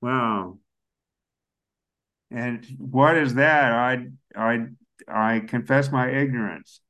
Wow. 0.00 0.58
And 2.30 2.66
what 2.78 3.16
is 3.16 3.34
that? 3.34 3.72
I 3.72 4.08
I 4.36 4.66
I 5.08 5.40
confess 5.40 5.92
my 5.92 6.10
ignorance. 6.10 6.80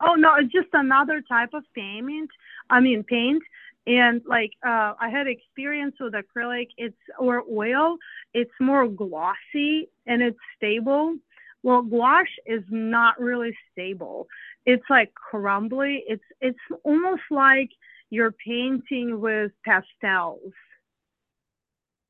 Oh 0.00 0.14
no, 0.14 0.34
it's 0.36 0.52
just 0.52 0.68
another 0.72 1.22
type 1.22 1.50
of 1.54 1.64
payment. 1.74 2.30
I 2.70 2.80
mean 2.80 3.02
paint. 3.02 3.42
And 3.88 4.20
like 4.26 4.50
uh, 4.66 4.94
I 5.00 5.08
had 5.10 5.26
experience 5.28 5.96
with 6.00 6.14
acrylic, 6.14 6.68
it's 6.76 6.96
or 7.18 7.44
oil, 7.50 7.96
it's 8.34 8.50
more 8.60 8.88
glossy 8.88 9.88
and 10.06 10.22
it's 10.22 10.38
stable. 10.56 11.16
Well, 11.62 11.82
gouache 11.82 12.30
is 12.46 12.62
not 12.68 13.20
really 13.20 13.56
stable. 13.72 14.28
It's 14.64 14.84
like 14.90 15.14
crumbly. 15.14 16.04
It's 16.06 16.24
it's 16.40 16.58
almost 16.84 17.22
like 17.30 17.70
you're 18.10 18.32
painting 18.32 19.20
with 19.20 19.52
pastels, 19.64 20.52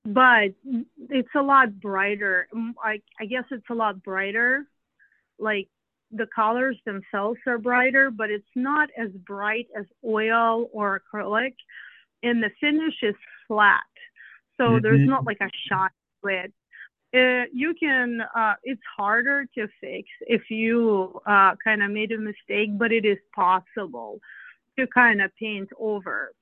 but 0.05 0.55
it's 1.11 1.29
a 1.35 1.43
lot 1.43 1.81
brighter. 1.81 2.49
I 2.83 3.01
I 3.21 3.27
guess 3.27 3.45
it's 3.51 3.69
a 3.71 3.75
lot 3.75 4.03
brighter, 4.03 4.67
like 5.39 5.69
the 6.13 6.27
colors 6.35 6.77
themselves 6.85 7.39
are 7.47 7.59
brighter, 7.59 8.11
but 8.11 8.31
it's 8.31 8.45
not 8.55 8.89
as 8.97 9.11
bright 9.27 9.67
as 9.79 9.87
oil 10.05 10.69
or 10.73 11.01
acrylic. 11.01 11.55
And 12.23 12.43
the 12.43 12.51
finish 12.61 12.95
is 13.03 13.15
flat. 13.47 13.83
So 14.57 14.65
mm-hmm. 14.65 14.83
there's 14.83 15.07
not 15.07 15.25
like 15.25 15.39
a 15.41 15.51
shine 15.69 15.91
to 16.25 16.31
it. 16.31 16.53
Uh, 17.15 17.47
you 17.53 17.75
can, 17.79 18.21
uh, 18.35 18.55
it's 18.65 18.83
harder 18.97 19.47
to 19.55 19.69
fix 19.81 20.09
if 20.23 20.51
you 20.51 21.21
uh, 21.27 21.55
kind 21.63 21.83
of 21.83 21.91
made 21.91 22.13
a 22.13 22.19
mistake, 22.19 22.77
but 22.77 22.93
it 22.93 23.05
is 23.05 23.19
possible 23.35 24.21
to 24.79 24.87
kind 24.87 25.23
of 25.23 25.31
paint 25.39 25.69
over. 25.79 26.33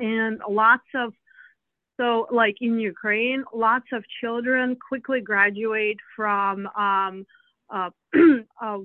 And 0.00 0.40
lots 0.48 0.86
of, 0.94 1.12
so 2.00 2.26
like 2.30 2.56
in 2.60 2.78
Ukraine, 2.78 3.44
lots 3.54 3.86
of 3.92 4.04
children 4.20 4.76
quickly 4.88 5.20
graduate 5.20 5.98
from 6.16 6.66
um, 6.68 7.26
uh, 7.70 7.90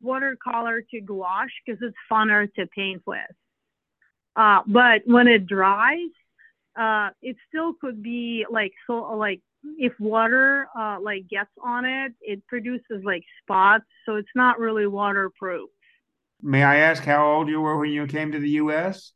watercolor 0.00 0.82
to 0.90 1.00
gouache 1.00 1.52
because 1.64 1.80
it's 1.82 1.96
funner 2.10 2.52
to 2.54 2.66
paint 2.66 3.02
with. 3.06 3.20
Uh, 4.36 4.60
but 4.66 5.02
when 5.06 5.28
it 5.28 5.46
dries, 5.46 6.10
uh, 6.78 7.10
it 7.20 7.36
still 7.48 7.74
could 7.74 8.02
be 8.02 8.46
like 8.50 8.72
so 8.86 9.14
like 9.14 9.40
if 9.78 9.92
water 10.00 10.68
uh, 10.76 10.98
like 11.00 11.28
gets 11.28 11.50
on 11.62 11.84
it, 11.84 12.12
it 12.20 12.46
produces 12.46 13.02
like 13.04 13.22
spots, 13.42 13.84
so 14.06 14.16
it's 14.16 14.28
not 14.34 14.58
really 14.58 14.86
waterproof. 14.86 15.68
May 16.42 16.62
I 16.64 16.76
ask 16.76 17.02
how 17.04 17.30
old 17.32 17.48
you 17.48 17.60
were 17.60 17.78
when 17.78 17.90
you 17.90 18.06
came 18.06 18.32
to 18.32 18.38
the 18.38 18.50
U.S.? 18.50 19.12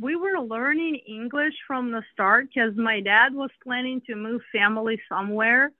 We 0.00 0.16
were 0.16 0.40
learning 0.40 1.00
English 1.06 1.54
from 1.66 1.90
the 1.90 2.02
start 2.12 2.48
because 2.54 2.76
my 2.76 3.00
dad 3.00 3.34
was 3.34 3.50
planning 3.62 4.02
to 4.06 4.14
move 4.14 4.42
family 4.52 5.00
somewhere 5.08 5.72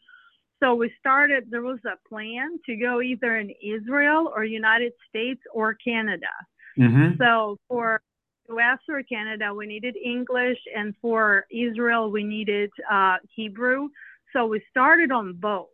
so 0.60 0.74
we 0.74 0.92
started, 0.98 1.50
there 1.50 1.62
was 1.62 1.78
a 1.84 2.08
plan 2.08 2.58
to 2.66 2.76
go 2.76 3.00
either 3.00 3.36
in 3.36 3.52
Israel 3.62 4.32
or 4.34 4.44
United 4.44 4.92
States 5.08 5.40
or 5.52 5.74
Canada. 5.74 6.26
Mm-hmm. 6.76 7.22
So 7.22 7.58
for 7.68 8.02
US 8.48 8.78
or 8.88 9.02
Canada, 9.04 9.54
we 9.54 9.66
needed 9.66 9.96
English, 9.96 10.58
and 10.74 10.94
for 11.00 11.46
Israel, 11.50 12.10
we 12.10 12.24
needed 12.24 12.70
uh, 12.90 13.16
Hebrew. 13.34 13.88
So 14.32 14.46
we 14.46 14.62
started 14.70 15.12
on 15.12 15.34
both. 15.34 15.68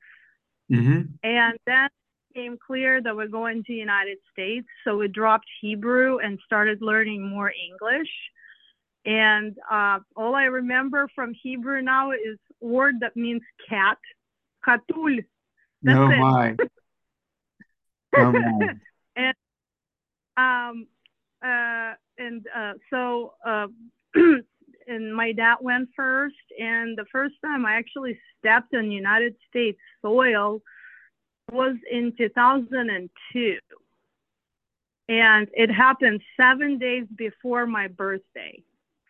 Mm-hmm. 0.70 1.02
And 1.22 1.58
then 1.66 1.88
became 2.34 2.58
clear 2.64 3.00
that 3.02 3.14
we're 3.14 3.28
going 3.28 3.62
to 3.64 3.72
United 3.72 4.18
States, 4.32 4.66
so 4.84 4.96
we 4.96 5.08
dropped 5.08 5.46
Hebrew 5.60 6.18
and 6.18 6.38
started 6.44 6.78
learning 6.80 7.28
more 7.28 7.52
English. 7.52 8.08
And 9.06 9.56
uh, 9.70 10.00
all 10.16 10.34
I 10.34 10.44
remember 10.44 11.08
from 11.14 11.34
Hebrew 11.42 11.82
now 11.82 12.12
is 12.12 12.38
word 12.60 12.96
that 13.00 13.16
means 13.16 13.42
cat, 13.68 13.98
katul. 14.66 15.24
That's 15.82 15.96
No 15.96 16.10
it. 16.10 16.18
my. 16.18 16.56
My. 18.16 18.68
and 19.16 19.34
um 20.36 20.86
uh 21.44 21.94
and 22.16 22.46
uh 22.56 22.74
so 22.88 23.32
uh 23.44 23.66
and 24.86 25.14
my 25.14 25.32
dad 25.32 25.56
went 25.60 25.88
first 25.96 26.36
and 26.60 26.96
the 26.96 27.04
first 27.10 27.34
time 27.44 27.66
i 27.66 27.74
actually 27.74 28.16
stepped 28.38 28.72
on 28.72 28.92
united 28.92 29.34
states 29.48 29.80
soil 30.00 30.60
was 31.52 31.76
in 31.90 32.12
2002 32.16 33.58
and 35.08 35.48
it 35.52 35.70
happened 35.70 36.20
seven 36.36 36.78
days 36.78 37.06
before 37.16 37.66
my 37.66 37.88
birthday 37.88 38.62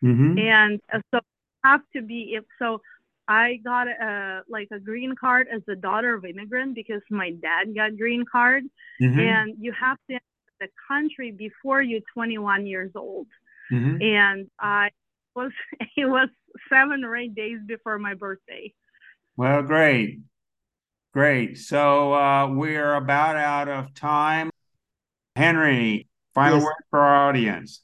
Mm-hmm. 0.03 0.39
and 0.39 0.81
uh, 0.93 1.01
so 1.15 1.21
have 1.65 1.81
to 1.95 2.03
be 2.03 2.35
if 2.35 2.45
so 2.59 2.83
i 3.27 3.59
got 3.65 3.89
a 3.89 4.43
like 4.51 4.69
a 4.71 4.79
green 4.79 5.15
card 5.19 5.47
as 5.51 5.63
the 5.67 5.75
daughter 5.77 6.13
of 6.13 6.27
immigrant 6.27 6.75
because 6.75 7.01
my 7.11 7.31
dad 7.31 7.75
got 7.75 7.97
green 7.97 8.25
card 8.31 8.65
Mm-hmm. 9.01 9.19
and 9.19 9.55
you 9.59 9.73
have 9.73 9.97
to 10.11 10.15
enter 10.15 10.25
the 10.61 10.69
country 10.87 11.31
before 11.31 11.81
you're 11.81 12.03
21 12.13 12.67
years 12.67 12.91
old 12.95 13.29
Mm-hmm. 13.73 14.03
and 14.03 14.51
i 14.61 14.91
was 15.35 15.53
it 15.97 16.05
was 16.05 16.29
seven 16.69 17.03
or 17.03 17.17
eight 17.17 17.35
days 17.35 17.61
before 17.67 17.99
my 17.99 18.13
birthday 18.13 18.71
Well, 19.39 19.63
great. 19.63 20.19
Great. 21.15 21.59
So 21.59 22.13
uh, 22.13 22.49
we're 22.51 22.95
about 22.95 23.37
out 23.37 23.69
of 23.69 23.95
time. 23.95 24.51
Henry, 25.37 26.09
final 26.35 26.57
Yes. 26.59 26.65
word 26.65 26.75
for 26.91 26.99
our 26.99 27.29
audience. 27.29 27.83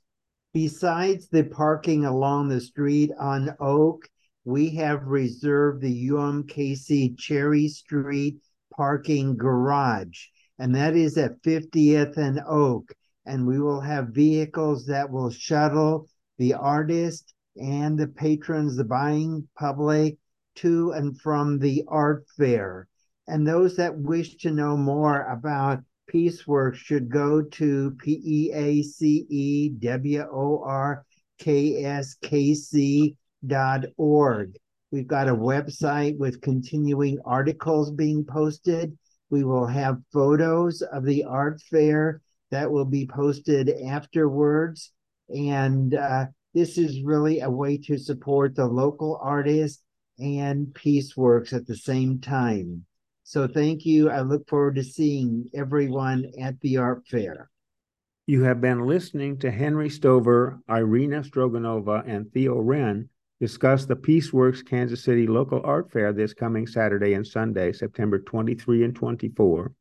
Besides 0.53 1.29
the 1.29 1.45
parking 1.45 2.05
along 2.05 2.49
the 2.49 2.61
street 2.61 3.13
on 3.21 3.55
Oak, 3.61 4.09
we 4.45 4.71
have 4.71 5.05
reserved 5.05 5.81
the 5.81 6.09
UMKC 6.09 7.17
Cherry 7.17 7.69
Street 7.69 8.39
parking 8.77 9.37
garage, 9.37 10.27
and 10.59 10.75
that 10.75 10.97
is 10.97 11.17
at 11.17 11.41
50th 11.45 12.17
and 12.17 12.41
Oak. 12.49 12.93
And 13.27 13.47
we 13.47 13.61
will 13.61 13.81
have 13.81 14.09
vehicles 14.09 14.87
that 14.87 15.09
will 15.09 15.31
shuttle 15.31 16.09
the 16.39 16.55
artist 16.55 17.33
and 17.55 17.97
the 17.97 18.09
patrons, 18.09 18.77
the 18.77 18.83
buying 18.83 19.47
public, 19.57 20.19
to 20.57 20.91
and 20.91 21.17
from 21.21 21.61
the 21.61 21.85
art 21.87 22.27
fair. 22.37 22.89
And 23.27 23.47
those 23.47 23.77
that 23.77 23.97
wish 23.97 24.37
to 24.39 24.51
know 24.51 24.77
more 24.77 25.23
about 25.27 25.81
Peaceworks 26.13 26.75
should 26.75 27.09
go 27.09 27.43
to 27.43 27.93
P 28.03 28.21
E 28.25 28.53
A 28.53 28.83
C 28.83 29.27
E 29.29 29.69
W 29.69 30.23
O 30.33 30.63
R 30.65 31.05
K 31.39 31.85
S 31.85 32.17
K 32.23 32.55
C 32.55 33.17
dot 33.47 33.85
org. 33.97 34.57
We've 34.91 35.07
got 35.07 35.29
a 35.29 35.35
website 35.35 36.19
with 36.19 36.41
continuing 36.41 37.19
articles 37.25 37.93
being 37.93 38.25
posted. 38.25 38.99
We 39.31 39.45
will 39.45 39.67
have 39.67 40.03
photos 40.13 40.83
of 40.83 41.05
the 41.05 41.23
art 41.23 41.63
fair 41.71 42.21
that 42.51 42.71
will 42.71 42.85
be 42.85 43.07
posted 43.07 43.71
afterwards. 43.87 44.93
And 45.29 45.95
uh, 45.95 46.27
this 46.53 46.77
is 46.77 47.05
really 47.05 47.39
a 47.41 47.49
way 47.49 47.77
to 47.79 47.97
support 47.97 48.57
the 48.57 48.67
local 48.67 49.21
artists 49.23 49.83
and 50.19 50.67
Peaceworks 50.67 51.53
at 51.53 51.69
the 51.69 51.77
same 51.77 52.19
time. 52.19 52.85
So 53.31 53.47
thank 53.47 53.87
you. 53.87 54.11
I 54.11 54.23
look 54.23 54.49
forward 54.49 54.75
to 54.75 54.83
seeing 54.83 55.49
everyone 55.55 56.33
at 56.41 56.61
the 56.63 56.79
art 56.79 57.07
fair. 57.07 57.49
You 58.27 58.43
have 58.43 58.61
been 58.61 58.89
listening 58.89 59.39
to 59.39 59.53
Henry 59.53 59.89
Stover, 59.89 60.59
Irina 60.69 61.23
Stroganova, 61.23 62.03
and 62.09 62.29
Theo 62.33 62.59
Wren 62.59 63.09
discuss 63.39 63.87
the 63.87 63.95
Peaceworks 63.95 64.67
Kansas 64.67 65.05
City 65.05 65.29
Local 65.29 65.61
Art 65.63 65.93
Fair 65.93 66.13
this 66.13 66.35
coming 66.35 66.67
Saturday 66.67 67.13
and 67.13 67.25
Sunday, 67.25 67.71
September 67.71 68.19
23 68.19 68.83
and 68.83 68.97
24, 68.97 69.75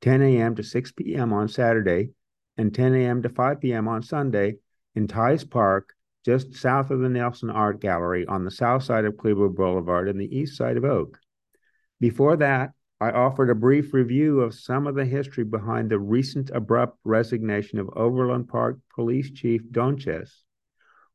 10 0.00 0.22
a.m. 0.22 0.54
to 0.54 0.62
6 0.62 0.92
p.m. 0.92 1.34
on 1.34 1.46
Saturday, 1.46 2.08
and 2.56 2.74
10 2.74 2.94
a.m. 2.94 3.20
to 3.20 3.28
5 3.28 3.60
p.m. 3.60 3.86
on 3.86 4.02
Sunday 4.02 4.54
in 4.94 5.08
Theis 5.08 5.44
Park, 5.44 5.90
just 6.24 6.54
south 6.54 6.90
of 6.90 7.00
the 7.00 7.10
Nelson 7.10 7.50
Art 7.50 7.82
Gallery 7.82 8.24
on 8.24 8.46
the 8.46 8.50
south 8.50 8.82
side 8.82 9.04
of 9.04 9.18
Cleveland 9.18 9.56
Boulevard 9.56 10.08
and 10.08 10.18
the 10.18 10.34
east 10.34 10.56
side 10.56 10.78
of 10.78 10.86
Oak. 10.86 11.18
Before 12.00 12.38
that, 12.38 12.70
I 13.00 13.10
offered 13.10 13.50
a 13.50 13.54
brief 13.54 13.92
review 13.92 14.40
of 14.40 14.54
some 14.54 14.86
of 14.86 14.94
the 14.94 15.04
history 15.04 15.44
behind 15.44 15.90
the 15.90 15.98
recent 15.98 16.50
abrupt 16.50 16.98
resignation 17.04 17.78
of 17.78 17.90
Overland 17.94 18.48
Park 18.48 18.78
Police 18.94 19.30
Chief 19.30 19.62
Donchez. 19.70 20.42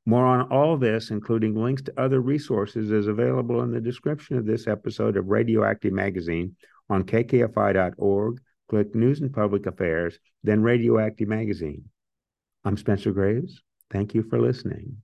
More 0.06 0.26
on 0.26 0.52
all 0.52 0.78
this, 0.78 1.12
including 1.12 1.56
links 1.56 1.84
to 1.84 2.00
other 2.00 2.20
resources, 2.20 2.92
is 2.92 3.08
available 3.08 3.62
in 3.62 3.72
the 3.72 3.82
description 3.82 4.38
of 4.38 4.46
this 4.46 4.68
episode 4.68 5.18
of 5.18 5.28
Radioactive 5.28 5.94
Magazine 5.94 6.56
on 6.90 7.04
kkfi.org. 7.04 8.42
Click 8.68 8.94
News 8.94 9.22
and 9.22 9.34
Public 9.34 9.66
Affairs, 9.66 10.20
then 10.44 10.62
Radioactive 10.62 11.28
Magazine. 11.28 11.86
I'm 12.64 12.78
Spencer 12.78 13.12
Graves. 13.12 13.64
Thank 13.90 14.14
you 14.14 14.22
for 14.22 14.40
listening. 14.40 15.02